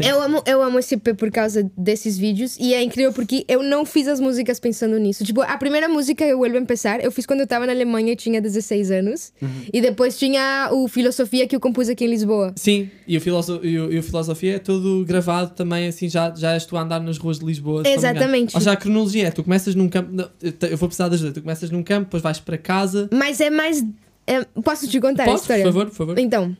[0.00, 3.62] Eu amo, eu amo esse EP por causa desses vídeos e é incrível porque eu
[3.62, 5.24] não fiz as músicas pensando nisso.
[5.24, 8.12] Tipo, a primeira música, Eu Vuelvo a Empezar, eu fiz quando eu tava na Alemanha
[8.12, 9.32] e tinha 16 anos.
[9.72, 12.52] E depois tinha o Filosofia que eu compus aqui em Lisboa.
[12.56, 16.32] Sim, e o, filoso e, o, e o Filosofia é todo gravado também, assim, já,
[16.34, 17.82] já és tu a andar nas ruas de Lisboa.
[17.86, 18.54] Exatamente.
[18.54, 20.28] Ou seja, a cronologia é, tu começas num campo, não,
[20.70, 23.08] eu vou precisar de ajuda, tu começas num campo, depois vais para casa.
[23.12, 23.84] Mas é mais.
[24.26, 25.64] é- posso te contar a Podes, por história?
[25.64, 26.18] favor, por favor.
[26.18, 26.56] Então,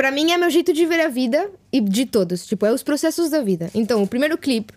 [0.00, 2.46] pra mim é meu jeito de ver a vida e de todos.
[2.46, 3.70] Tipo, é os processos da vida.
[3.74, 4.72] Então, o primeiro clipe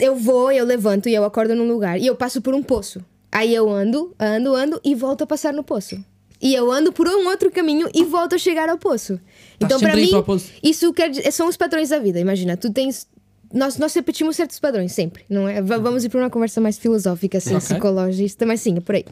[0.00, 3.00] eu vou, eu levanto e eu acordo num lugar e eu passo por um poço.
[3.30, 6.02] Aí eu ando, ando, ando e volto a passar no poço.
[6.42, 9.18] E eu ando por um outro caminho e volto a chegar ao poço.
[9.60, 10.50] Então, ir mim, para poço.
[10.62, 12.18] isso quer dizer, são os padrões da vida.
[12.20, 13.06] Imagina, tu tens.
[13.54, 15.62] Nós, nós repetimos certos padrões, sempre, não é?
[15.62, 17.68] Va- Vamos ir para uma conversa mais filosófica, assim, Ok.
[17.68, 19.04] psicologista, mas sim, é por aí.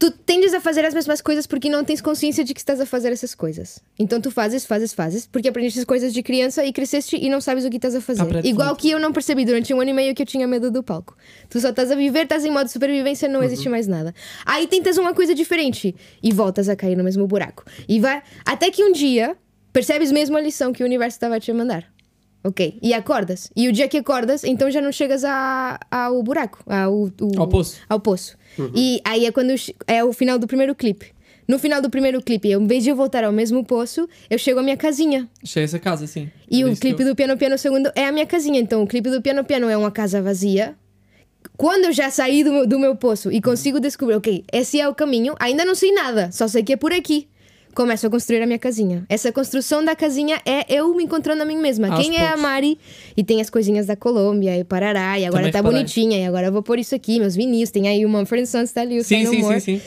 [0.00, 2.86] Tu tendes a fazer as mesmas coisas porque não tens consciência de que estás a
[2.86, 3.80] fazer essas coisas.
[3.98, 7.38] Então tu fazes, fazes, fazes, porque aprendeste as coisas de criança e cresceste e não
[7.38, 8.22] sabes o que estás a fazer.
[8.48, 10.82] Igual que eu não percebi durante um ano e meio que eu tinha medo do
[10.82, 11.14] palco.
[11.50, 14.14] Tu só estás a viver, estás em modo supervivência, não existe mais nada.
[14.46, 17.62] Aí tentas uma coisa diferente e voltas a cair no mesmo buraco.
[17.86, 18.22] E vai.
[18.46, 19.36] Até que um dia
[19.70, 21.84] percebes mesmo a lição que o universo estava a te mandar.
[22.42, 22.78] Ok?
[22.80, 23.50] E acordas.
[23.54, 27.46] E o dia que acordas, então já não chegas a, ao buraco, ao, o- Ao
[27.46, 27.76] poço.
[27.86, 28.34] ao poço.
[28.74, 29.54] E aí é quando
[29.86, 31.06] é o final do primeiro clipe.
[31.48, 34.38] No final do primeiro clipe, eu, em vez de eu voltar ao mesmo poço, eu
[34.38, 35.28] chego à minha casinha.
[35.42, 36.30] Achei essa casa, sim.
[36.48, 38.60] E Era o clipe eu- do Piano Piano segundo é a minha casinha.
[38.60, 40.76] Então o clipe do Piano Piano é uma casa vazia.
[41.56, 44.88] Quando eu já saí do meu, do meu poço e consigo descobrir, ok, esse é
[44.88, 47.26] o caminho, ainda não sei nada, só sei que é por aqui.
[47.74, 49.04] Começo a construir a minha casinha.
[49.08, 51.88] Essa construção da casinha é eu me encontrando a mim mesma.
[51.88, 52.42] Aos Quem é a poucos.
[52.42, 52.78] Mari?
[53.16, 56.48] E tem as coisinhas da Colômbia e Parará, e agora Também tá bonitinha, e agora
[56.48, 57.70] eu vou pôr isso aqui, meus vinis.
[57.70, 59.80] Tem aí o Mumford Sons, tá ali, o Sim, sim, sim, sim.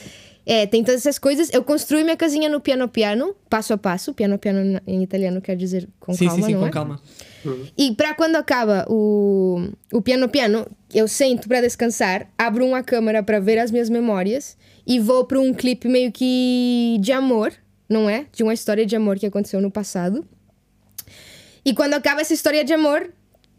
[0.46, 1.50] É, tem todas essas coisas.
[1.54, 4.14] Eu construí minha casinha no piano piano, passo a passo.
[4.14, 6.72] Piano piano em italiano quer dizer com Sim, calma, sim, sim, não com é?
[6.72, 7.02] calma.
[7.78, 13.22] E para quando acaba o, o piano piano, eu sento para descansar, abro uma câmera
[13.22, 17.54] para ver as minhas memórias e vou para um clipe meio que de amor,
[17.90, 18.26] não é?
[18.32, 20.26] De uma história de amor que aconteceu no passado.
[21.66, 23.10] E quando acaba essa história de amor,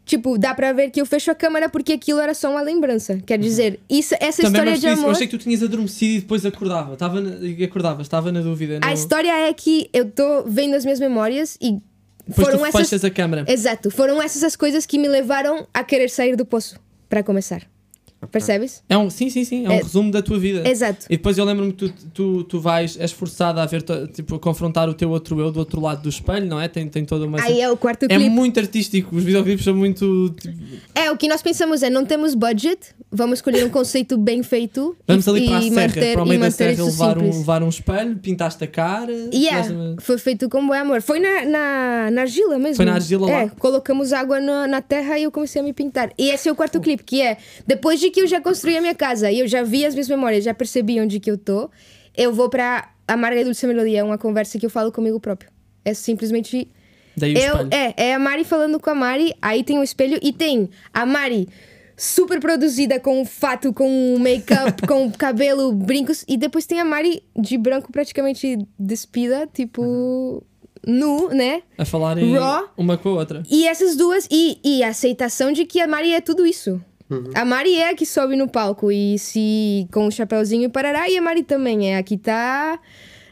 [0.05, 3.17] tipo, dá para ver que eu fecho a câmera porque aquilo era só uma lembrança.
[3.25, 4.87] Quer dizer, isso, essa Também história não de isso.
[4.87, 5.11] Eu amor.
[5.11, 6.93] achei que tu tinhas adormecido e depois acordava.
[6.93, 7.37] Estava na...
[7.45, 8.79] e acordava, estava na dúvida.
[8.83, 11.79] A no- história é que eu tô vendo as minhas memórias e
[12.27, 13.45] Depois foram tu essas a câmera.
[13.47, 17.63] Exato, foram essas as coisas que me levaram a querer sair do poço para começar.
[18.31, 18.83] Percebes?
[18.89, 19.65] É um, sim, sim, sim.
[19.65, 20.67] É um É- resumo da tua vida.
[20.67, 21.05] Exato.
[21.09, 24.39] E depois eu lembro-me que tu, tu, tu vais, és forçada a ver, tipo, a
[24.39, 26.67] confrontar o teu outro eu do outro lado do espelho, não é?
[26.67, 27.39] Tem, tem toda uma.
[27.41, 28.29] Aí é o quarto É clipe.
[28.29, 30.33] muito artístico, os videoclipes são muito.
[30.41, 30.55] tipo,
[30.95, 32.79] É, o que nós pensamos é, não temos budget,
[33.11, 36.27] vamos escolher um conceito bem feito vamos e, ali para a serra, manter, para o
[36.27, 39.11] meio da serra, levar um, levar um espelho, pintaste a cara.
[39.33, 41.01] Yeah, fizeste- foi feito com bom amor.
[41.03, 42.75] Foi na, na, na argila mesmo.
[42.77, 43.49] Foi na argila é, lá.
[43.59, 46.11] colocamos água na, na terra e eu comecei a me pintar.
[46.17, 47.37] E esse é o quarto clipe, que é
[47.67, 50.07] depois de que eu já construí a minha casa e eu já vi as minhas
[50.07, 51.69] memórias, já percebi onde que eu tô,
[52.15, 55.51] eu vou para Amarga e Dulce Melodia, é uma conversa que eu falo comigo próprio.
[55.83, 56.71] É simplesmente
[57.17, 60.17] Daí o eu, é, é a Mari falando com a Mari, aí tem o espelho
[60.23, 61.49] e tem a Mari
[61.97, 67.57] super produzida com fato, com make-up, com cabelo, brincos, e depois tem a Mari de
[67.57, 70.41] branco praticamente despida, tipo
[70.87, 71.63] nu, né?
[71.77, 72.69] A falarem Raw.
[72.77, 73.43] uma com a outra.
[73.51, 76.81] E essas duas, e, e a aceitação de que a Mari é tudo isso.
[77.35, 81.07] A Mari é a que sobe no palco e se com o chapéuzinho e parará,
[81.09, 82.79] e a Mari também é a que tá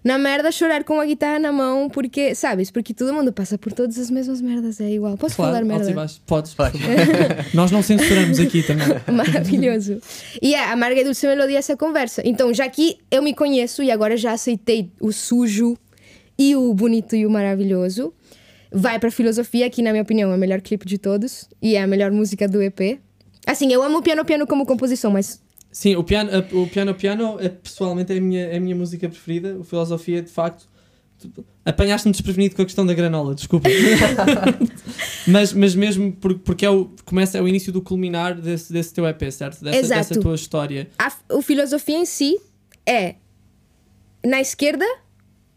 [0.04, 2.70] na merda a chorar com a guitarra na mão, porque, sabes?
[2.70, 5.18] Porque todo mundo passa por todas as mesmas merdas, é igual.
[5.18, 5.92] Posso Claro, falar merda?
[5.94, 6.22] baixos.
[6.26, 6.54] Podes.
[6.54, 6.80] favor.
[7.54, 8.88] Nós não censuramos aqui também.
[9.12, 10.00] Maravilhoso.
[10.42, 12.22] E é, a Marga e Dulce Melodia essa conversa.
[12.26, 15.78] Então, já que eu me conheço e agora já aceitei o sujo
[16.38, 18.14] e o bonito e o maravilhoso,
[18.74, 21.82] vai pra filosofia, que na minha opinião é o melhor clipe de todos e é
[21.82, 23.00] a melhor música do EP.
[23.46, 25.42] Assim, eu amo o piano piano como composição, mas
[25.72, 29.10] Sim, o piano, o piano piano é, pessoalmente é a, minha, é a minha música
[29.10, 29.58] preferida.
[29.58, 30.70] O filosofia, de facto,
[31.66, 33.70] apanhaste-me desprevenido com a questão da granola, desculpa.
[35.28, 38.94] mas, mas mesmo por- porque é o, começa, é o início do culminar desse, desse
[38.94, 39.64] teu EP, certo?
[39.64, 40.10] Dessa, Exato.
[40.10, 40.90] dessa tua história.
[40.98, 42.40] a, o filosofia em si
[42.86, 43.16] é
[44.26, 44.86] na esquerda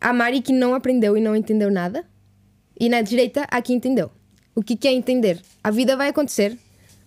[0.01, 2.05] a Mari que não aprendeu e não entendeu nada
[2.79, 4.11] e na direita a que entendeu.
[4.55, 5.41] O que que é entender?
[5.63, 6.57] A vida vai acontecer,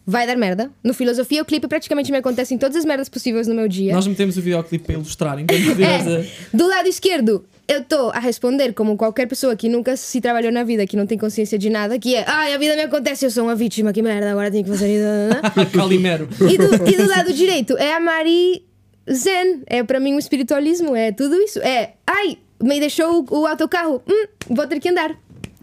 [0.09, 0.71] vai dar merda.
[0.83, 3.93] No filosofia o clipe praticamente me acontece em todas as merdas possíveis no meu dia.
[3.93, 8.19] Nós metemos o videoclipe para ilustrar estivemos É, a- do lado esquerdo, eu estou a
[8.19, 11.69] responder como qualquer pessoa que nunca se trabalhou na vida, que não tem consciência de
[11.69, 14.49] nada, que é, ai, a vida me acontece, eu sou uma vítima, que merda, agora
[14.49, 15.69] tenho que fazer isso.
[15.77, 16.27] Calimero.
[16.51, 18.63] E do, e do lado direito é a Mari
[19.11, 19.61] Zen.
[19.67, 20.95] É para mim o espiritualismo.
[20.95, 21.59] É tudo isso.
[21.59, 24.01] É, ai, me deixou o, o autocarro.
[24.07, 25.15] Hum, vou ter que andar.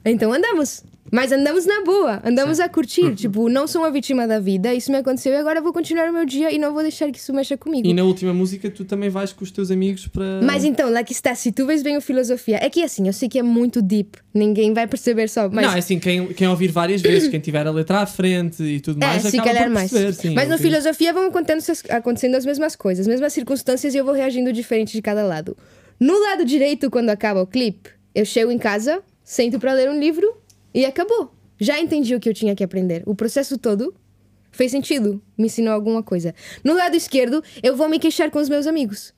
[0.04, 0.82] Então andamos.
[1.10, 3.14] Mas andamos na boa, andamos a curtir.
[3.14, 6.12] Tipo, não sou uma vítima da vida, isso me aconteceu e agora vou continuar o
[6.12, 7.86] meu dia e não vou deixar que isso mexa comigo.
[7.86, 10.40] E na última música tu também vais com os teus amigos para.
[10.42, 13.12] Mas então, lá que está, se tu vês bem o filosofia, é que assim, eu
[13.12, 16.48] sei que é muito deep, ninguém vai perceber só, mas Não, é assim, quem, quem
[16.48, 19.70] ouvir várias vezes, quem tiver a letra à frente e tudo mais, é, se calhar
[19.70, 19.90] mais.
[19.90, 23.32] perceber, sim, Mas é na um filosofia vão acontecendo, acontecendo as mesmas coisas, as mesmas
[23.32, 25.56] circunstâncias e eu vou reagindo diferente de cada lado.
[25.98, 29.98] No lado direito, quando acaba o clipe, eu chego em casa, sento para ler um
[29.98, 30.26] livro
[30.76, 31.32] e acabou.
[31.58, 33.02] Já entendi o que eu tinha que aprender.
[33.06, 33.94] O processo todo
[34.56, 36.34] Fez sentido, me ensinou alguma coisa.
[36.64, 39.12] No lado esquerdo, eu vou me queixar com os meus amigos.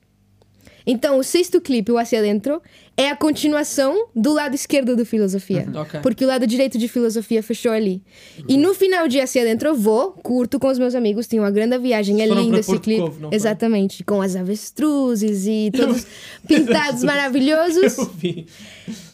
[0.85, 2.61] Então, o sexto clipe, o Hacia Dentro,
[2.97, 5.65] é a continuação do lado esquerdo do Filosofia.
[5.73, 6.01] Ok.
[6.01, 8.03] Porque o lado direito de Filosofia fechou ali.
[8.49, 11.51] E no final de Hacia Dentro, eu vou, curto com os meus amigos, tenho uma
[11.51, 13.01] grande viagem, é lindo esse Porto clipe.
[13.01, 13.35] Covo, não foi?
[13.37, 16.05] Exatamente, com as avestruzes e todos
[16.45, 17.97] pintados maravilhosos.
[17.97, 18.45] Eu vi.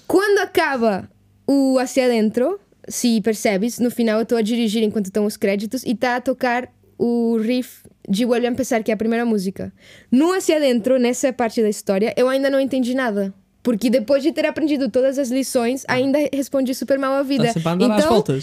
[0.08, 1.08] Quando acaba
[1.48, 5.84] o Hacia Dentro, se percebes, no final eu estou a dirigir enquanto estão os créditos
[5.84, 9.74] e está a tocar o riff de Vuelve a Empezar, que é a primeira música.
[10.12, 13.34] No Hacia Dentro, nessa parte da história, eu ainda não entendi nada.
[13.64, 17.46] Porque depois de ter aprendido todas as lições, ainda respondi super mal a vida.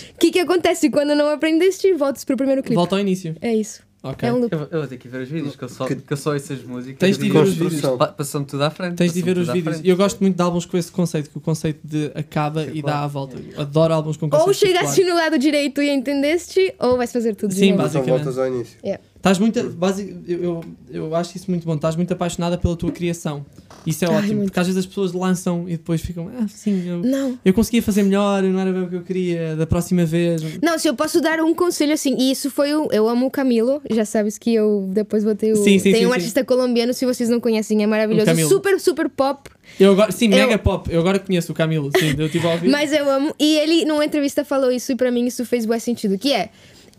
[0.02, 1.94] Então, o que, que acontece quando não aprendeste?
[1.94, 2.74] Voltas pro primeiro clipe.
[2.74, 3.36] Volta ao início.
[3.40, 3.84] É isso.
[4.04, 4.28] Ok.
[4.28, 4.52] É um loop.
[4.52, 6.32] Eu, eu vou ter que ver os vídeos, que eu só, Que- que eu só
[6.32, 6.98] ouço as músicas.
[6.98, 7.80] Tens de ver os vídeos.
[7.96, 8.96] pa- Passam tudo à frente.
[8.96, 9.80] Tens de ver os vídeos.
[9.82, 12.82] E eu gosto muito de álbuns com esse conceito, que o conceito de acaba e
[12.82, 13.36] dá a volta.
[13.56, 15.14] Adoro álbuns com conceito Ou chegaste circular.
[15.16, 17.82] no lado direito e entendeste, ou vais fazer tudo de Sim, novo.
[17.82, 18.10] Só basicamente.
[18.24, 18.78] voltas ao início.
[19.16, 19.70] Estás muito.
[19.70, 21.74] Basic, eu, eu, eu acho isso muito bom.
[21.76, 23.46] Estás muito apaixonada pela tua criação.
[23.86, 24.34] Isso é Ai, ótimo.
[24.34, 24.44] muito.
[24.46, 26.28] Porque às vezes as pessoas lançam e depois ficam.
[26.38, 27.38] Ah, sim, eu, Não.
[27.44, 29.56] eu conseguia fazer melhor, não era bem o que eu queria.
[29.56, 30.42] Da próxima vez.
[30.62, 32.88] Não, se eu posso dar um conselho assim, e isso foi o.
[32.92, 35.56] Eu amo o Camilo, já sabes que eu depois vou ter o.
[35.56, 38.48] Sim, sim, tem sim, um artista colombiano, se vocês não conhecem, é maravilhoso.
[38.48, 39.50] Super, super pop.
[39.80, 40.92] Eu agora, sim, Eu- mega pop.
[40.92, 41.90] Eu agora conheço o Camilo.
[41.98, 42.68] Sim, eu tive a ouvir.
[42.68, 43.34] Mas eu amo.
[43.38, 46.18] E ele, numa entrevista, falou isso, e pra mim isso fez bom sentido.
[46.18, 46.50] Que é.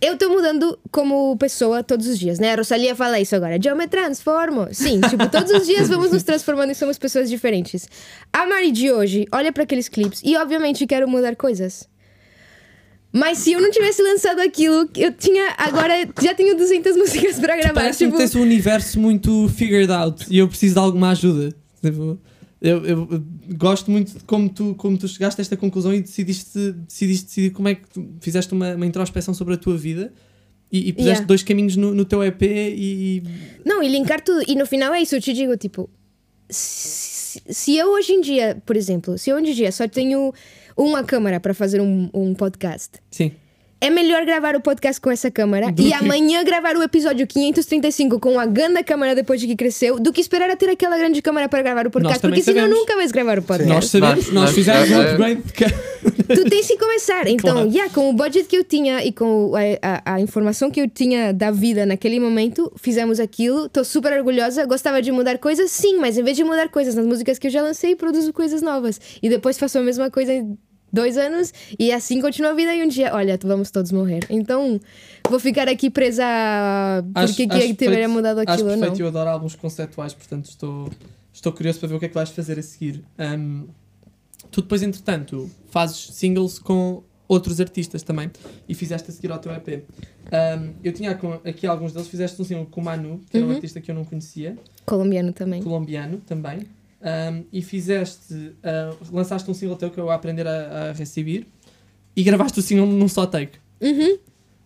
[0.05, 2.51] Eu tô mudando como pessoa todos os dias, né?
[2.51, 3.57] A Rosalia fala isso agora.
[3.63, 4.67] Eu me transformo.
[4.73, 7.87] Sim, tipo, todos os dias vamos nos transformando e somos pessoas diferentes.
[8.33, 11.87] A Mari de hoje olha pra aqueles clipes e, obviamente, quero mudar coisas.
[13.13, 15.53] Mas se eu não tivesse lançado aquilo, eu tinha.
[15.57, 17.73] Agora já tenho 200 músicas pra gravar.
[17.73, 21.55] Parece-me Tipo, que tens um universo muito figured out e eu preciso de alguma ajuda.
[21.81, 22.19] Tipo,
[22.63, 23.23] eu, eu- eu
[23.57, 27.49] gosto muito de como tu, como tu chegaste a esta conclusão e decidiste, decidiste decidir
[27.51, 30.11] como é que tu fizeste uma, uma introspeção sobre a tua vida
[30.71, 31.27] e, e puseste Yeah.
[31.27, 33.21] dois caminhos no, no teu EP e.
[33.63, 34.43] Não, e linkar tudo.
[34.47, 35.87] E no final é isso, eu te digo, tipo,
[36.49, 40.33] se, se eu hoje em dia, por exemplo, se eu hoje em dia só tenho
[40.75, 43.31] uma câmera para fazer um, um podcast, Sim.
[43.85, 47.27] É melhor gravar o podcast com essa câmera Do e que- amanhã gravar o episódio
[47.27, 50.97] 535 com a grande câmera depois de que cresceu, do que esperar a ter aquela
[50.97, 52.79] grande câmera para gravar o podcast, porque senão sabemos.
[52.79, 53.73] nunca vais gravar o podcast.
[53.73, 57.27] Nós sabemos, Nós- nós, nós- fizemos um é- é- upgrade de tu tens que começar.
[57.27, 57.69] Então, Claro.
[57.69, 59.61] yeah, com o budget que eu tinha e com a,
[60.11, 63.67] a- a informação que eu tinha da vida naquele momento, fizemos aquilo.
[63.69, 64.65] Tô super orgulhosa.
[64.65, 67.51] Gostava de mudar coisas, sim, mas em vez de mudar coisas nas músicas que eu
[67.51, 68.99] já lancei, produzo coisas novas.
[69.21, 70.57] E depois faço a mesma coisa em
[70.93, 72.73] dois anos e assim continua a vida.
[72.75, 74.25] E um dia, olha, vamos todos morrer.
[74.29, 74.79] Então,
[75.29, 78.79] vou ficar aqui presa a porque que é que perfeito- mudado acho aquilo ou não.
[78.81, 80.89] perfeito, eu adoro álbuns conceptuais, portanto estou,
[81.33, 83.03] estou curioso para ver o que é que vais fazer a seguir.
[83.19, 83.65] Um,
[84.51, 88.29] tu depois, entretanto, fazes singles com outros artistas também
[88.69, 89.83] e fizeste a seguir ao teu EP.
[90.31, 93.49] Um, eu tinha aqui alguns deles, fizeste um single com o Manu, que era um
[93.49, 93.55] Uhum.
[93.55, 95.63] artista que eu não conhecia, Colombiano também.
[95.63, 96.59] colombiano também.
[97.03, 101.45] Um, e fizeste, uh, lançaste um single teu que eu a aprender a, a receber
[102.15, 103.57] e gravaste o single num só take.
[103.81, 104.17] Uhum.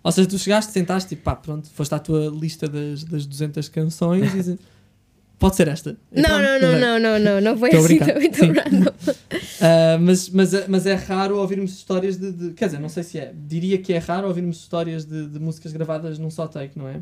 [0.03, 3.67] Ou seja, tu chegaste, sentaste e pá, pronto, foste à tua lista das, das 200
[3.69, 4.59] canções e dizes,
[5.39, 5.97] pode ser esta.
[6.11, 6.79] Não, pronto, não, não, bem.
[6.79, 8.51] não, não, não, não foi assim tão Sim.
[8.51, 8.91] random.
[9.59, 13.01] Ah, mas, mas, é- mas é raro ouvirmos histórias de, de- Quer dizer, não sei
[13.01, 13.33] se é.
[13.35, 17.01] Diria que é raro ouvirmos histórias de, de músicas gravadas num só take, não é?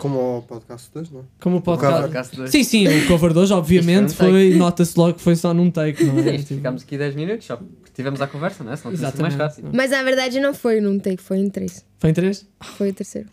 [0.00, 1.22] Como o podcast 2, não é?
[1.40, 1.94] Como o podcast.
[1.94, 2.08] cover.
[2.10, 2.50] Podcast dois.
[2.50, 4.54] Sim, sim, o cover de hoje, obviamente, Isto foi foi.
[4.54, 6.34] Nota-se logo que foi só num take, não é?
[6.34, 8.76] Isto, Tipo, Ficámos aqui 10 minutos, só porque tivemos a conversa, não é?
[8.76, 9.64] Senão tinha sido mais fácil.
[9.72, 11.84] Mas na verdade não foi num take, foi em três.
[11.98, 12.46] Foi em três?
[12.60, 13.28] Foi o terceiro.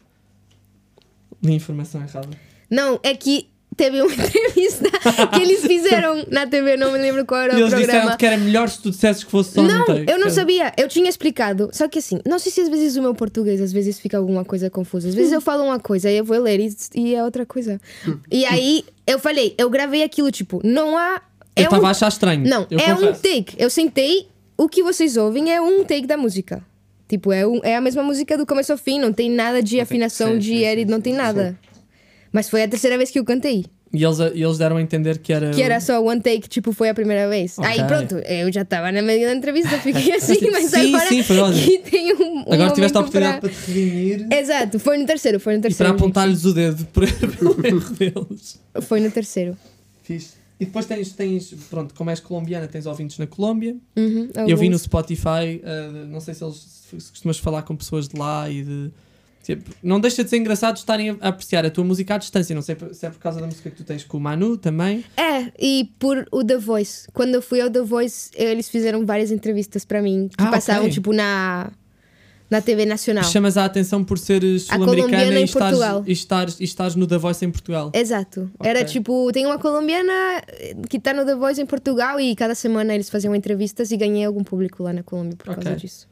[1.42, 2.30] Li informação errada.
[2.70, 4.90] Não, é que teve uma entrevista
[5.34, 8.18] que eles fizeram na TV, não me lembro qual era E o eles disseram programa.
[8.18, 10.12] que era melhor se tu dissesses que fosse só Não, take.
[10.12, 10.74] eu não sabia.
[10.76, 11.70] Eu tinha explicado.
[11.72, 14.44] Só que assim, não sei se às vezes o meu português às vezes fica alguma
[14.44, 15.08] coisa confusa.
[15.08, 17.80] Às vezes eu falo uma coisa e eu vou ler e, e é outra coisa.
[18.32, 21.22] E aí eu falei, eu gravei aquilo, tipo, não há.
[21.56, 22.44] Eu é estava um- a achar estranho.
[22.48, 23.22] Não, eu é um confesso.
[23.22, 23.56] take.
[23.58, 26.62] Eu sentei, o que vocês ouvem é um take da música.
[27.08, 29.80] Tipo, é, um- é a mesma música do começo ao fim, não tem nada de
[29.80, 31.58] afinação, de edit, não tem nada.
[32.32, 33.66] Mas foi a terceira vez que eu cantei.
[33.94, 35.52] E eles, e eles deram a entender que era.
[35.52, 37.58] Que era só one take, tipo, foi a primeira vez.
[37.58, 37.70] Ok.
[37.72, 41.24] Aí pronto, eu já estava na meio da entrevista, fiquei assim, mas Sim, agora sim,
[41.24, 41.64] foi ótimo.
[41.66, 45.06] que tem um, um Agora tiveste a oportunidade pra- para te redimir Exato, foi no
[45.06, 45.94] terceiro, foi no e para terceiro.
[45.94, 47.08] apontar-lhes o dedo pelo
[47.66, 48.60] erro deles.
[48.82, 49.58] Foi no terceiro.
[50.04, 50.32] Fixe.
[50.60, 53.76] E depois tens, tens, pronto, como és colombiana, tens ouvintes na Colômbia.
[53.96, 54.78] Uhum, Eu vi no.
[54.80, 56.56] Spotify, uh, não sei se eles
[57.00, 58.92] se costumas falar com pessoas de lá e de.
[59.56, 62.54] Tipo, não deixa de ser engraçado estarem a apreciar a tua música à distância.
[62.54, 65.04] Não sei se é por causa da música que tu tens com o Manu também.
[65.16, 67.08] É, e por o The Voice.
[67.14, 70.84] Quando eu fui ao The Voice, eles fizeram várias entrevistas pra mim que Ah, passavam,
[70.84, 70.94] ok.
[70.94, 71.72] tipo, na.
[72.50, 73.24] na TV Nacional.
[73.26, 77.44] Chamas a atenção por seres sul-americana e estares, e, estares, e estares no The Voice
[77.46, 77.92] em Portugal.
[77.94, 78.50] Exato.
[78.60, 78.70] Ok.
[78.70, 82.56] Era tipo, tem uma colombiana eh, que tá no The Voice em Portugal e cada
[82.56, 85.64] semana eles faziam entrevistas e ganhei algum público lá na Colômbia por Ok.
[85.64, 86.08] causa disso.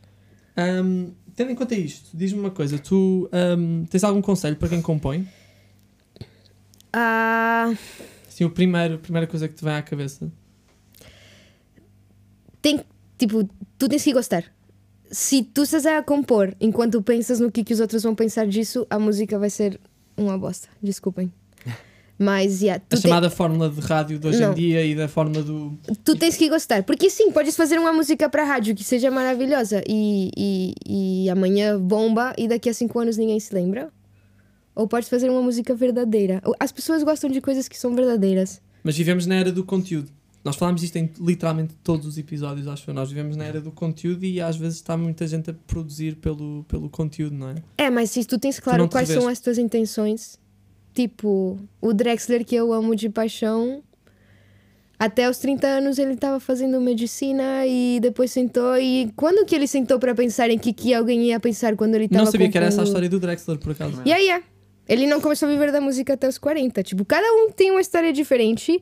[0.58, 4.82] Ahm, tendo em conta isto, diz-me uma coisa: tu ahm, tens algum conselho para quem
[4.82, 5.28] compõe?
[6.94, 7.74] Ah,
[8.28, 10.30] Assim, o primeiro, a primeira coisa que te vem à cabeça.
[12.62, 12.82] tem,
[13.18, 14.44] tipo, tu tens que gostar.
[15.12, 18.86] Se tu estás a compor enquanto pensas no que, que os outros vão pensar disso,
[18.90, 19.80] a música vai ser
[20.18, 20.68] uma bosta.
[20.82, 21.32] Desculpem.
[22.18, 24.51] Mas, yeah, A tu, te- chamada fórmula de rádio de hoje Não.
[24.51, 25.78] em dia e da forma do.
[26.03, 26.84] tu tens que gostar.
[26.84, 30.74] Porque sim, podes fazer uma música para rádio que seja maravilhosa e, e,
[31.26, 33.91] e amanhã bomba e daqui a cinco anos ninguém se lembra.
[34.74, 36.41] Ou podes fazer uma música verdadeira.
[36.59, 38.61] As pessoas gostam de coisas que são verdadeiras.
[38.84, 40.09] Mas vivemos na era do conteúdo.
[40.43, 42.93] Nós falámos isto em literalmente todos os episódios, acho eu.
[42.93, 46.63] Nós vivemos na era do conteúdo e às vezes está muita gente a produzir pelo,
[46.68, 47.55] pelo conteúdo, não é?
[47.78, 50.38] É, mas se tu tens claro te quais são as tuas intenções,
[50.96, 53.84] tipo, o Drexler que eu amo de paixão,
[54.98, 59.68] até os 30 anos ele estava fazendo medicina e depois sentou e quando que ele
[59.68, 62.58] sentou para pensar em que que alguém ia pensar quando ele estava não sabia que
[62.58, 62.88] era essa a compondo?
[62.88, 64.02] história do Drexler, por acaso.
[64.06, 64.46] Yeah, yeah.
[64.88, 66.82] Ele não começou a viver da música até os 40.
[66.84, 68.82] Tipo, cada um tem uma história diferente.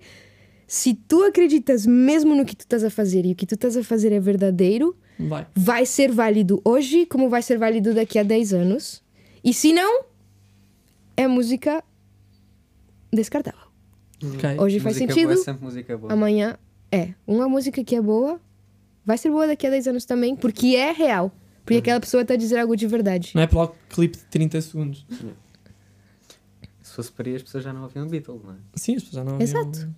[0.67, 3.75] Se tu acreditas mesmo no que tu estás a fazer e o que tu estás
[3.75, 5.47] a fazer é verdadeiro, Vai.
[5.55, 9.01] vai ser válido hoje como vai ser válido daqui a 10 anos.
[9.43, 10.03] E se não,
[11.15, 11.83] é música
[13.13, 13.67] descartável.
[14.23, 14.57] Ok.
[14.59, 16.13] Hoje faz música sentido, boa é sempre música boa.
[16.13, 16.57] amanhã
[16.91, 17.13] é.
[17.27, 18.39] Uma música que é boa,
[19.05, 21.31] vai ser boa daqui a 10 anos também, porque é real.
[21.65, 23.31] Porque aquela pessoa está a dizer algo de verdade.
[23.35, 25.05] Não é pelo clipe de 30 segundos.
[26.81, 28.55] Se fosse para aí, as pessoas já não ouviam Beatles, não é?
[28.75, 29.89] Sim, as pessoas já não ouviam- Exato.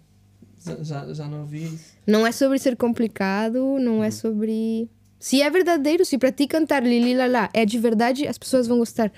[0.66, 1.94] Já, já, já não ouvi isso.
[2.08, 4.90] Não é sobre ser complicado, não é sobre.
[5.20, 8.78] Se é verdadeiro, se para ti cantar Lili Lala é de verdade, as pessoas vão
[8.80, 9.12] gostar.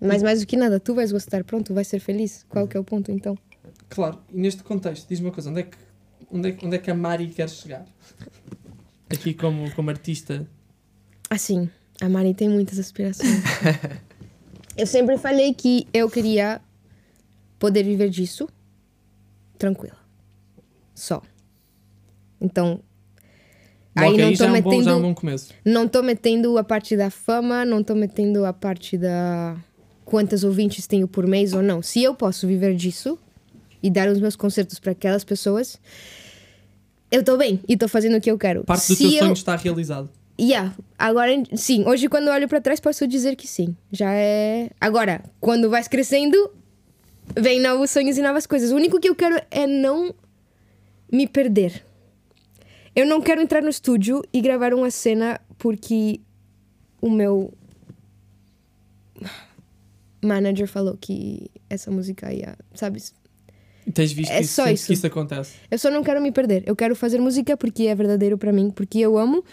[0.00, 2.44] Mas mais do que nada, tu vais gostar, pronto, vais ser feliz.
[2.48, 3.36] Qual que é o ponto então?
[3.88, 5.76] Claro, e neste contexto, diz-me uma coisa: onde é que,
[6.30, 7.84] onde é, onde é que a Mari quer chegar?
[9.10, 10.46] Aqui, como, como artista.
[11.30, 11.68] Assim,
[12.00, 13.42] a Mari tem muitas aspirações.
[14.76, 16.60] eu sempre falei que eu queria
[17.58, 18.48] poder viver disso
[19.58, 19.96] tranquila.
[20.94, 21.22] Só.
[22.40, 22.80] Então.
[23.96, 25.00] Logo Aí não já tô é, um bom, já é um metendo.
[25.00, 25.54] bom começo.
[25.64, 29.56] Não tô metendo a parte da fama, não tô metendo a parte da
[30.08, 31.82] quantas ouvintes tenho por mês ou não.
[31.82, 33.18] Se eu posso viver disso
[33.82, 35.78] e dar os meus concertos para aquelas pessoas,
[37.10, 38.64] eu tô bem e tô fazendo o que eu quero.
[38.64, 39.18] Parte do Se teu eu...
[39.18, 40.08] sonho está realizado.
[40.40, 43.76] Yeah, agora sim, hoje quando olho para trás posso dizer que sim.
[43.92, 44.70] Já é.
[44.80, 46.50] Agora, quando vais crescendo,
[47.36, 48.70] vem novos sonhos e novas coisas.
[48.70, 50.14] O único que eu quero é não
[51.12, 51.84] me perder.
[52.96, 56.20] Eu não quero entrar no estúdio e gravar uma cena porque
[57.00, 57.52] o meu
[60.22, 63.14] manager falou que essa música ia, sabes?
[63.86, 64.86] E tens visto É isso, só isso.
[64.86, 65.54] que isso acontece.
[65.70, 66.62] Eu só não quero me perder.
[66.66, 69.44] Eu quero fazer música porque é verdadeiro pra mim, porque eu amo.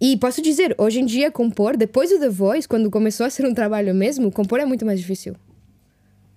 [0.00, 3.46] E posso dizer, hoje em dia, compor, depois do The Voice, quando começou a ser
[3.46, 5.34] um trabalho mesmo, compor é muito mais difícil.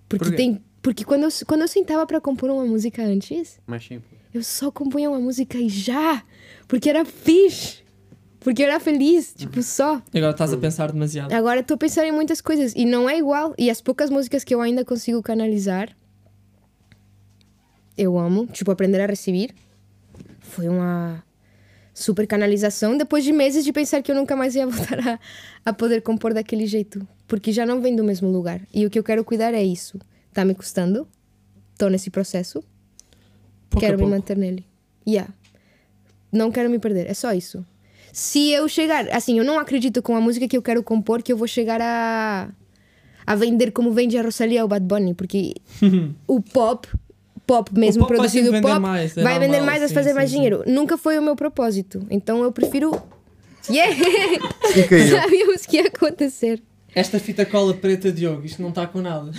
[0.08, 0.62] Porque Por tem.
[0.82, 4.18] Porque quando eu, quando eu sentava pra compor uma música antes, Mais simples.
[4.34, 6.24] eu só compunha uma música e já!
[6.70, 7.80] Porque era fixe!
[8.40, 10.02] Porque eu era feliz, tipo, só.
[10.14, 11.34] E agora estás a pensar demasiado.
[11.34, 13.54] Agora estou pensando em muitas coisas e não é igual.
[13.58, 15.96] E as poucas músicas que eu ainda consigo canalizar,
[17.98, 18.48] eu amo.
[18.48, 19.54] Tipo, aprender a receber.
[20.40, 21.22] Foi uma
[21.94, 25.20] super canalização depois de meses de pensar que eu nunca mais ia voltar a,
[25.66, 27.06] a poder compor daquele jeito.
[27.28, 28.62] Porque já não vem do mesmo lugar.
[28.74, 30.00] E o que eu quero cuidar é isso.
[30.34, 31.06] Tá me custando.
[31.78, 32.64] Tô nesse processo.
[33.70, 34.66] Pouco quero a me manter nele.
[35.06, 35.32] Yeah.
[36.32, 37.08] Não quero me perder.
[37.08, 37.66] É só isso.
[38.12, 39.08] Se eu chegar.
[39.10, 41.82] Assim, eu não acredito com a música que eu quero compor que eu vou chegar
[41.82, 42.50] a.
[43.26, 45.14] a vender como vende a Rosalia ou o Bad Bunny.
[45.14, 45.56] Porque
[46.28, 46.88] o pop.
[47.46, 49.90] Pop mesmo, O pop vai produzido vender pop, mais, é vai vender normal, mais, vai
[49.90, 50.36] fazer sim, mais sim.
[50.36, 50.64] dinheiro.
[50.68, 52.06] Nunca foi o meu propósito.
[52.10, 52.92] Então eu prefiro.
[53.68, 53.96] Yeah!
[55.22, 56.62] Sabíamos que ia acontecer.
[56.94, 59.32] Esta fita cola preta, Diogo, isto não está com nada.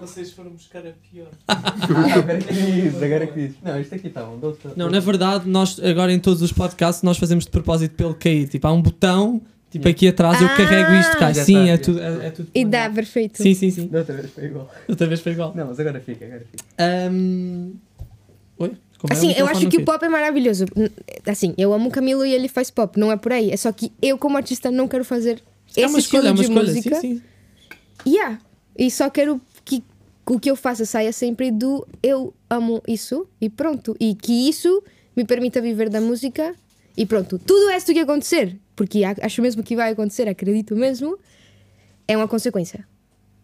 [0.00, 1.28] Vocês foram buscar a pior.
[1.48, 3.52] agora quis, agora quis.
[3.62, 4.38] Não, isto aqui está bom.
[4.38, 8.14] dou-te- Não, na verdade, nós agora em todos os podcasts nós fazemos de propósito pelo
[8.14, 8.48] cair.
[8.48, 10.56] Tipo, há um botão, tipo aqui atrás, eu Ah!
[10.56, 11.32] carrego isto cá.
[11.32, 12.00] Já Sim, tá, é tudo.
[12.00, 13.42] É, é tudo E dá, perfeito.
[13.42, 13.86] Sim, sim, sim.
[13.88, 14.70] Da outra vez foi igual.
[14.88, 15.52] Outra vez foi igual.
[15.54, 16.64] Não, mas agora fica, agora fica.
[16.78, 17.72] Ahm,
[18.58, 18.72] Oi?
[18.98, 19.16] Como é?
[19.16, 20.64] Assim, eu microfone acho que o pop é maravilhoso.
[21.26, 23.50] Assim, eu amo o Camilo e ele faz pop, não é por aí.
[23.50, 25.42] É só que eu, como artista, não quero fazer
[25.76, 26.66] É esse uma estilo escolha, é uma de escolha.
[26.66, 27.00] música.
[27.00, 27.22] Sim, sim.
[28.06, 28.38] Yeah.
[28.78, 29.51] E só quero que
[30.26, 33.96] o que eu faça saia sempre do eu amo isso e pronto.
[33.98, 34.82] E que isso
[35.16, 36.54] me permita viver da música
[36.96, 37.38] e pronto.
[37.38, 38.58] Tudo o resto que acontecer.
[38.74, 41.18] porque acho mesmo que vai acontecer, acredito mesmo,
[42.06, 42.86] é uma consequência.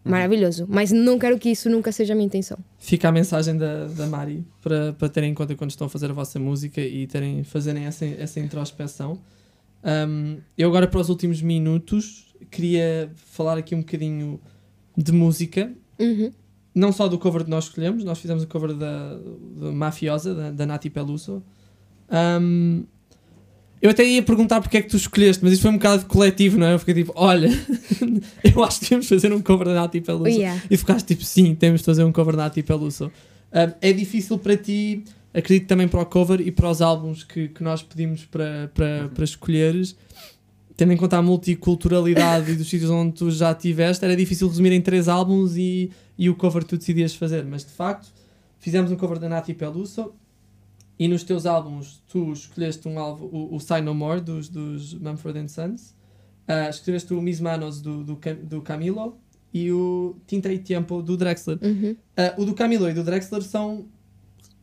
[0.03, 0.65] Maravilhoso.
[0.67, 2.57] Mas não quero que isso nunca seja a minha intenção.
[2.77, 6.09] Fica a mensagem da, da Mari para, para terem em conta quando estão a fazer
[6.09, 9.19] a vossa música e terem, fazerem essa, essa introspeção.
[9.83, 14.39] Um, eu agora, para os últimos minutos, queria falar aqui um bocadinho
[14.97, 15.71] de música.
[15.99, 16.31] Uhum.
[16.79, 19.17] Não só do cover que nós escolhemos, nós fizemos o cover da,
[19.57, 21.43] da Mafiosa, da, da Nati Peluso.
[22.09, 22.85] Um,
[23.81, 26.57] eu até ia perguntar porque é que tu escolheste, mas isso foi um bocado coletivo,
[26.57, 26.73] não é?
[26.73, 27.49] Eu fiquei tipo, olha,
[28.43, 30.29] eu acho que devíamos fazer um cover da Nati Peluso.
[30.29, 30.61] Yeah.
[30.69, 33.11] E ficaste tipo, sim, temos de fazer um cover da Nati Peluso.
[33.53, 35.03] Um, é difícil para ti,
[35.33, 39.09] acredito também para o cover e para os álbuns que, que nós pedimos para, para,
[39.09, 39.95] para escolheres,
[40.79, 44.71] tendo em conta a multiculturalidade e dos sítios onde tu já estiveste, era difícil resumir
[44.71, 47.43] em três álbuns e, e o cover que tu decidias fazer.
[47.43, 48.07] Mas de facto,
[48.59, 50.13] fizemos um cover da Nati Peluso
[50.97, 54.93] e nos teus álbuns tu escolheste um álbum, o, o Sign No More dos, dos
[54.93, 55.93] Mumford Sons,
[56.47, 59.17] uh, escolheste o Mis Manos do, do, do Camilo
[59.53, 61.59] e o Tinta e Tempo do Drexler.
[61.61, 61.91] Uhum.
[61.91, 63.85] Uh, o do Camilo e do Drexler são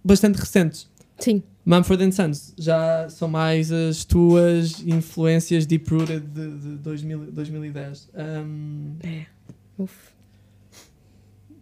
[0.03, 0.89] bastante recentes.
[1.19, 1.43] Sim.
[1.67, 8.09] Mumford Sons já são mais as tuas influências deep rooted de, de 2000, 2010.
[8.15, 9.27] Um, É.
[9.77, 9.93] Uf.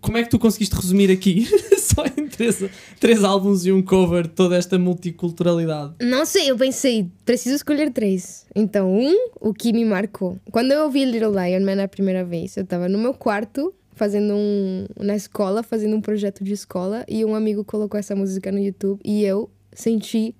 [0.03, 1.49] como é que tu conseguiste resumir aqui,
[1.81, 2.63] só em três,
[3.01, 5.95] três álbuns e um cover, toda esta multiculturalidade?
[6.03, 8.45] Não sei, eu pensei, preciso escolher três.
[8.55, 10.39] Então, um, o que me marcou.
[10.53, 14.35] Quando eu ouvi Little Lion Man a primeira vez, eu tava no meu quarto, fazendo
[14.35, 14.87] um.
[15.01, 19.01] na escola, fazendo um projeto de escola, e um amigo colocou essa música no YouTube
[19.03, 20.35] e eu senti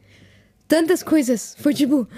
[0.67, 1.57] tantas coisas.
[1.59, 2.07] Foi tipo.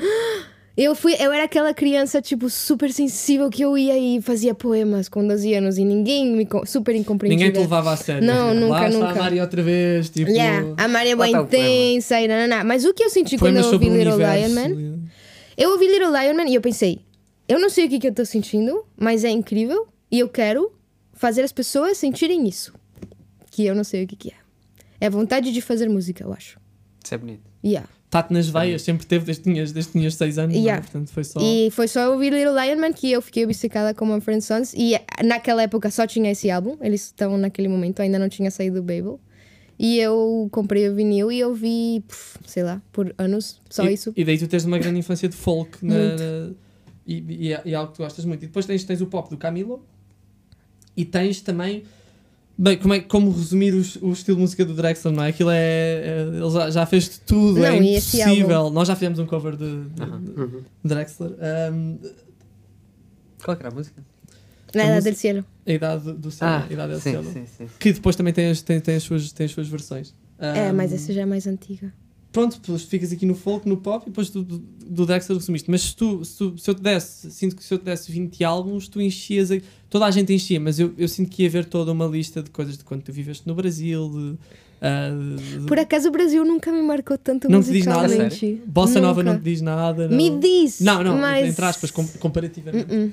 [0.79, 5.09] Eu, fui, eu era aquela criança, tipo, super sensível que eu ia e fazia poemas
[5.09, 6.47] com 12 anos e ninguém me.
[6.67, 7.47] super incompreendida.
[7.47, 8.23] Ninguém te levava a sério.
[8.23, 9.13] Não, nunca, Lá está nunca.
[9.13, 10.31] a Mari outra vez, tipo...
[10.31, 12.63] Yeah, a Maria é bem intensa e nananá.
[12.63, 14.19] Mas o que eu senti quando poemas eu ouvi Little.
[14.19, 15.07] Lion Man
[15.57, 17.01] eu ouvi Little Lion Man e eu pensei,
[17.49, 20.71] eu não sei o que, que eu tô sentindo, mas é incrível e eu quero
[21.15, 22.75] fazer as pessoas sentirem isso.
[23.51, 24.35] Que eu não sei o que, que é.
[25.01, 26.61] É vontade de fazer música, eu acho.
[27.07, 27.43] Isso é bonito.
[27.65, 27.89] Yeah.
[28.07, 30.59] Está-te nas veias, sempre teve desde que tinhas, desde que tinhas 6 anos, é?
[30.59, 30.83] Yeah.
[30.83, 31.41] portanto foi só...
[31.41, 34.75] E foi só ouvir Little Lion Man que eu fiquei obcecada com Mumford Sons.
[34.75, 34.95] E
[35.25, 36.77] naquela época só tinha esse álbum.
[36.81, 39.21] Eles estão naquele momento, ainda não tinha saído o Babel.
[39.79, 44.13] E eu comprei o vinil e ouvi, pff, sei lá, por anos, só e, isso.
[44.17, 46.53] E daí tu tens uma grande infância de folk na, na-
[47.07, 48.43] e, e, é, e é algo que tu gostas muito.
[48.43, 49.85] E depois tens, tens o pop do Camilo
[50.97, 51.85] e tens também.
[52.59, 55.29] Bem, como, é, como resumir os- o, estilo de música do Drexler, não é?
[55.29, 55.57] Aquilo é.
[55.59, 58.71] é- ele já, já fez de tudo, é Não, esse impossível.
[58.71, 60.23] Nós já fizemos um cover de, de- Aham.
[60.25, 60.63] de Uhum.
[60.83, 61.33] Drexler.
[61.73, 61.99] Um,
[63.45, 64.03] Qual é que era a música?
[64.75, 65.45] Nada música- del cielo.
[65.67, 66.49] a idade do céu.
[66.49, 67.31] a idade do sim, cielo.
[67.33, 67.69] sim, sim.
[67.79, 70.15] Que depois também tem as, tem, tem as, suas, tem as suas versões.
[70.39, 71.93] É, Um, mas essa já é mais antiga.
[72.37, 75.71] Pronto, depois ficas aqui no folk, no pop e depois do, do, do Dexter resumiste.
[75.71, 78.13] Mas se, tu, se, tu- se eu te desse, sinto que se eu te desse
[78.13, 79.51] 20 álbuns, tu enchias.
[79.51, 79.57] A,
[79.89, 82.51] toda a gente enchia, mas eu, eu sinto que ia haver toda uma lista de
[82.51, 84.11] coisas de quando tu viveste no Brasil.
[84.11, 84.39] De,
[84.83, 85.09] ah,
[85.61, 88.61] de- Por acaso o Brasil nunca me marcou tanto Não te diz nada, musicalmente.
[88.67, 89.33] Bossa Nova Nunca.
[89.35, 90.07] não te diz nada.
[90.07, 90.17] Não.
[90.17, 90.81] Me diz!
[90.81, 91.49] Não, não, mas...
[91.49, 92.95] entre aspas, com- comparativamente.
[92.95, 93.13] Uh-uh.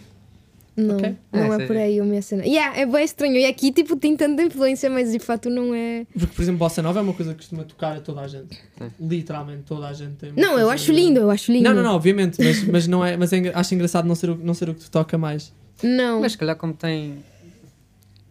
[0.76, 1.15] Não, Ok.
[1.32, 1.67] não Ah, é sei.
[1.67, 2.43] por aí a minha cena.
[2.45, 3.36] Yeah, é bem estranho.
[3.36, 6.07] E aqui, tipo, tem tanta influência, mas de fato não é.
[6.11, 8.55] Porque, por exemplo, Bossa Nova é uma coisa que costuma tocar a toda a gente.
[8.78, 8.91] Sim.
[8.99, 10.34] Literalmente toda a gente tem.
[10.36, 11.63] Não, eu acho lindo, eu acho lindo.
[11.65, 14.36] Não, não, não, obviamente, mas, mas, não é, mas é, acho engraçado não ser, o,
[14.38, 15.53] não ser o que te toca mais.
[15.84, 16.21] Não.
[16.21, 17.24] Mas se calhar como tem.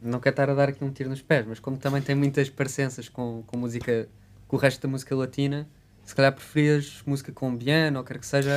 [0.03, 2.51] Não quero estar a dar aqui um tiro nos pés, mas como também tem muitas
[2.51, 4.09] parecenças com, com música,
[4.49, 5.69] com o resto da música latina,
[6.05, 8.53] se calhar preferias música colombiana ou quer que seja.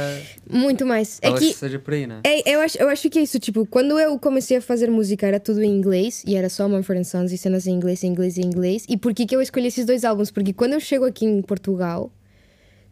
[0.49, 1.19] Muito mais.
[1.21, 1.57] É Talvez que.
[1.57, 2.41] seja por aí, não é?
[2.45, 5.39] Eu, acho, eu acho que é isso, tipo, quando eu comecei a fazer música era
[5.39, 8.45] tudo em inglês e era só Mumford Sons e cenas em inglês, em inglês, em
[8.45, 8.85] inglês.
[8.89, 10.31] E por que, que eu escolhi esses dois álbuns?
[10.31, 12.11] Porque quando eu chego aqui em Portugal,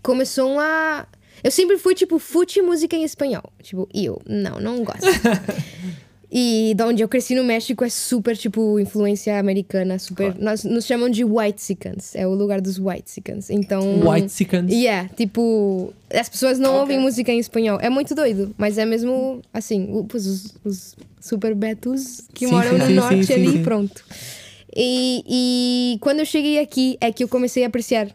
[0.02, 1.08] começou a.
[1.44, 3.52] Eu sempre fui tipo, fute música em espanhol.
[3.62, 5.02] Tipo, e eu, não, não gosto.
[6.36, 10.34] e de onde eu cresci no México é super, tipo, influência americana, super.
[10.40, 13.52] Nós nos chamam de White Sicans, é o lugar dos White Sicans.
[13.52, 14.02] Então.
[14.10, 14.72] White Sicans.
[14.72, 16.80] Yeah, tipo, as pessoas não Ok.
[16.82, 17.78] ouvem música em espanhol.
[17.80, 22.86] É muito doido, mas é mesmo assim, os, os super betos que Sim, moram no
[22.88, 24.04] sim, norte sim, ali, pronto.
[24.76, 28.08] E, e quando eu cheguei aqui é que eu comecei a apreciar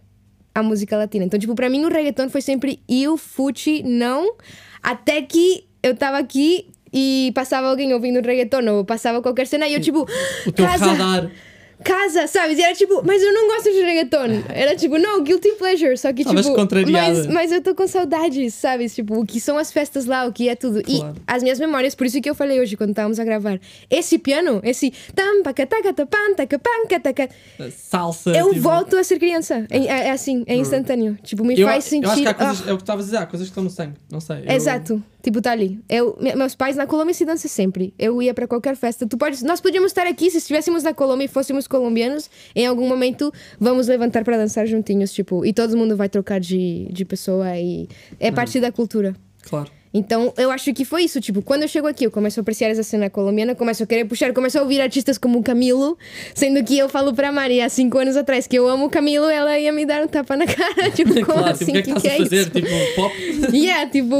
[0.53, 1.25] a música latina.
[1.25, 4.35] Então, tipo, pra mim o reggaeton foi sempre eu, fute, não,
[4.83, 9.75] até que eu tava aqui e passava alguém ouvindo reggaeton ou passava qualquer cena e
[9.75, 10.07] eu, tipo,
[10.47, 11.31] O teu casa, radar.
[11.85, 12.59] Casa, sabes?
[12.59, 14.45] E era tipo, mas eu não gosto de reggaeton.
[14.49, 15.97] Era tipo, não, guilty pleasure.
[15.97, 16.57] Só que Estavas tipo.
[16.57, 16.93] contrariada.
[16.93, 18.95] Mas, mas eu tô com saudades, sabes?
[18.95, 20.83] Tipo, o que são as festas lá, o que é tudo.
[20.83, 21.15] Claro.
[21.17, 23.61] E as minhas memórias, por isso que eu falei hoje quando estávamos a gravar.
[23.91, 27.29] Esse piano, esse tam, pacataca, tapan, tacapan, cataca.
[27.71, 28.31] Salsa.
[28.31, 29.67] Eu tipo, volto a ser criança.
[29.71, 31.19] É, é assim, é instantâneo.
[31.23, 32.07] Tipo, me Eu, faz sentir.
[32.07, 33.51] eu acho que há ah, coisas, é o que estavas a dizer, há coisas que
[33.53, 33.95] estão no sangue.
[34.11, 34.39] Não sei.
[34.47, 35.03] eu- Exato.
[35.23, 35.79] Tipo, tá ali.
[35.89, 37.93] Eu, me- meus pais na Colômbia se dança sempre.
[37.99, 39.07] Eu ia para qualquer festa.
[39.07, 42.31] Tu podes, nós podíamos estar aqui se estivéssemos na Colômbia e fôssemos colombianos.
[42.55, 46.89] Em algum momento vamos levantar para dançar juntinhos, tipo, e todo mundo vai trocar de,
[46.91, 47.89] de pessoa e
[48.19, 49.15] é parte da cultura.
[49.43, 49.71] Claro.
[49.93, 51.21] Então, eu acho que foi isso.
[51.21, 54.05] Tipo, quando eu chego aqui, eu começo a apreciar essa cena colombiana, começo a querer
[54.05, 55.97] puxar, começo a ouvir artistas como o Camilo,
[56.35, 59.27] sendo que eu falo pra Mari há cinco anos atrás que eu amo o Camilo,
[59.27, 60.91] ela ia me dar um tapa na cara.
[60.95, 61.73] Tipo, como claro, assim?
[61.73, 62.41] tipo, o que é que estás a é fazer?
[62.41, 62.51] isso?
[62.51, 63.15] Tipo, pop.
[63.57, 64.15] yeah, tipo,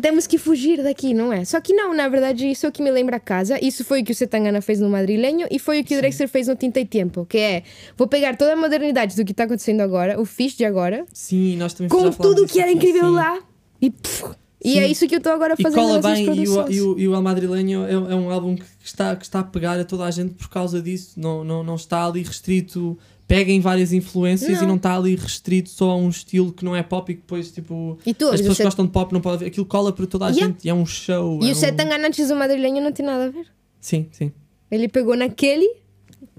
[0.00, 1.44] temos que fugir daqui, não é?
[1.44, 3.58] Só que não, na verdade, isso é o que me lembra a casa.
[3.62, 6.28] Isso foi o que o Setangana fez no Madrilenho e foi o que o Drexler
[6.28, 7.62] fez no Tinta e Tempo, que é
[7.96, 11.56] vou pegar toda a modernidade do que está acontecendo agora, o fixe de agora, Sim,
[11.56, 13.14] nós também com tudo o que era incrível sim.
[13.14, 13.38] lá
[13.80, 14.24] e pff,
[14.64, 14.78] E Sim.
[14.78, 16.70] é isso que eu estou agora a E fazer cola nas minhas bem, e o,
[16.70, 19.44] e, o, e o El Madrilenho é, é um álbum que está, que está a
[19.44, 21.18] pegar a toda a gente por causa disso.
[21.18, 22.96] Não, não, não está ali restrito.
[23.26, 24.64] Pega em várias influências Não.
[24.64, 27.22] e não está ali restrito só a um estilo que não é pop e que
[27.22, 29.46] depois, tipo, E tu, as pessoas que Set- gostam de pop não podem ver.
[29.46, 30.52] Aquilo cola para toda a Yeah.
[30.52, 31.38] gente e é um show.
[31.42, 31.54] E é o um...
[31.54, 33.46] Setangana antes do Madrilenho não tem nada a ver.
[33.80, 34.32] Sim, sim.
[34.70, 35.66] Ele pegou naquele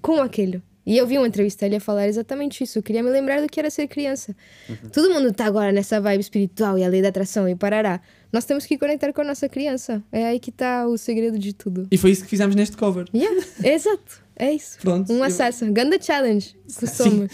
[0.01, 0.61] com aquele.
[0.85, 2.77] E eu vi uma entrevista ele a falar exatamente isso.
[2.77, 4.35] Eu queria me lembrar do que era ser criança.
[4.91, 8.01] Todo mundo tá agora nessa vibe espiritual e a lei da atração e parará.
[8.33, 10.03] Nós temos que conectar com a nossa criança.
[10.11, 11.87] É aí que tá o segredo de tudo.
[11.89, 13.05] E foi isso que fizemos neste cover.
[13.15, 14.21] Yeah, exato.
[14.35, 14.77] É isso.
[14.81, 15.11] Pronto.
[15.13, 15.71] Um eu- assassin.
[15.71, 16.55] Ganda challenge.
[16.77, 17.29] Costumo.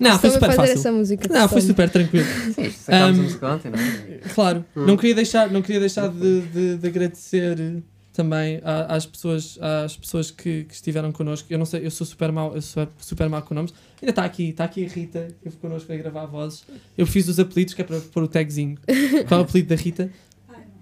[0.00, 0.72] Não, foi super fazer fácil.
[0.74, 1.28] essa música.
[1.32, 2.24] Não, foi super tranquilo.
[2.56, 4.20] Sim, sacámos Um, a música ontem, não é?
[4.34, 7.82] Claro, não queria deixar, não queria deixar de, de, de agradecer
[8.12, 11.46] também às pessoas, às pessoas que, que estiveram connosco.
[11.50, 13.72] Eu não sei, eu sou super mau, eu sou super mau com nomes.
[14.02, 16.64] Ainda está aqui, está aqui a Rita, que esteve connosco a gravar vozes.
[16.96, 18.76] Eu fiz os apelidos, que é para pôr o tagzinho.
[19.28, 20.10] Qual é o apelido da Rita?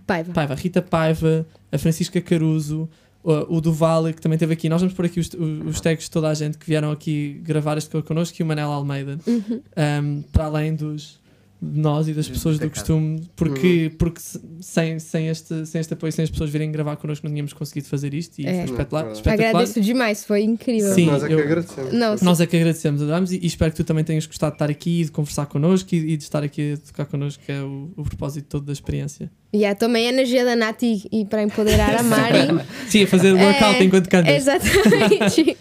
[0.06, 0.32] Paiva.
[0.32, 2.88] Paiva, Rita Paiva, a Francisca Caruso,
[3.22, 4.68] o, o Duval, que também esteve aqui.
[4.68, 5.28] Nós vamos pôr aqui os,
[5.66, 8.74] os, tags de toda a gente que vieram aqui gravar este connosco e o Manela
[8.74, 9.18] Almeida.
[9.26, 9.60] Uhum.
[9.76, 11.17] Um, para além dos
[11.60, 15.92] de nós e das pessoas do costume, porque, porque se- sem, sem, este, sem este
[15.92, 18.54] apoio, sem as pessoas virem gravar connosco, não tínhamos conseguido fazer isto e É.
[18.54, 19.04] foi espetacular.
[19.06, 19.48] Não, espetacular.
[19.48, 20.24] Agradeço demais.
[20.24, 20.94] Foi incrível.
[20.94, 21.92] Sim, Nós é que eu- agradecemos.
[21.92, 24.54] Não, Nós é que agradecemos, adoramos e, e espero que tu também tenhas gostado de
[24.56, 27.50] estar aqui e de conversar connosco e, e de estar aqui a tocar connosco, que
[27.50, 29.28] é o, o propósito todo da experiência.
[29.54, 32.48] Yeah, tomei a energia da Nath e, e para empoderar a Mari.
[32.88, 34.34] Sim, a fazer workout É, enquanto cantas.
[34.34, 35.56] Exatamente.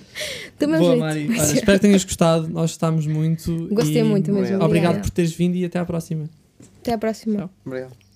[0.59, 0.99] Meu Boa, jeito.
[0.99, 1.29] Mari.
[1.39, 2.49] Olha, espero que tenhas gostado.
[2.49, 3.69] Nós gostamos muito.
[3.71, 4.55] Gostei e muito mesmo.
[4.55, 4.63] Obrigado.
[4.65, 6.29] Obrigado por teres vindo e até à próxima.
[6.81, 7.49] Até a próxima.
[7.65, 8.07] Obrigado.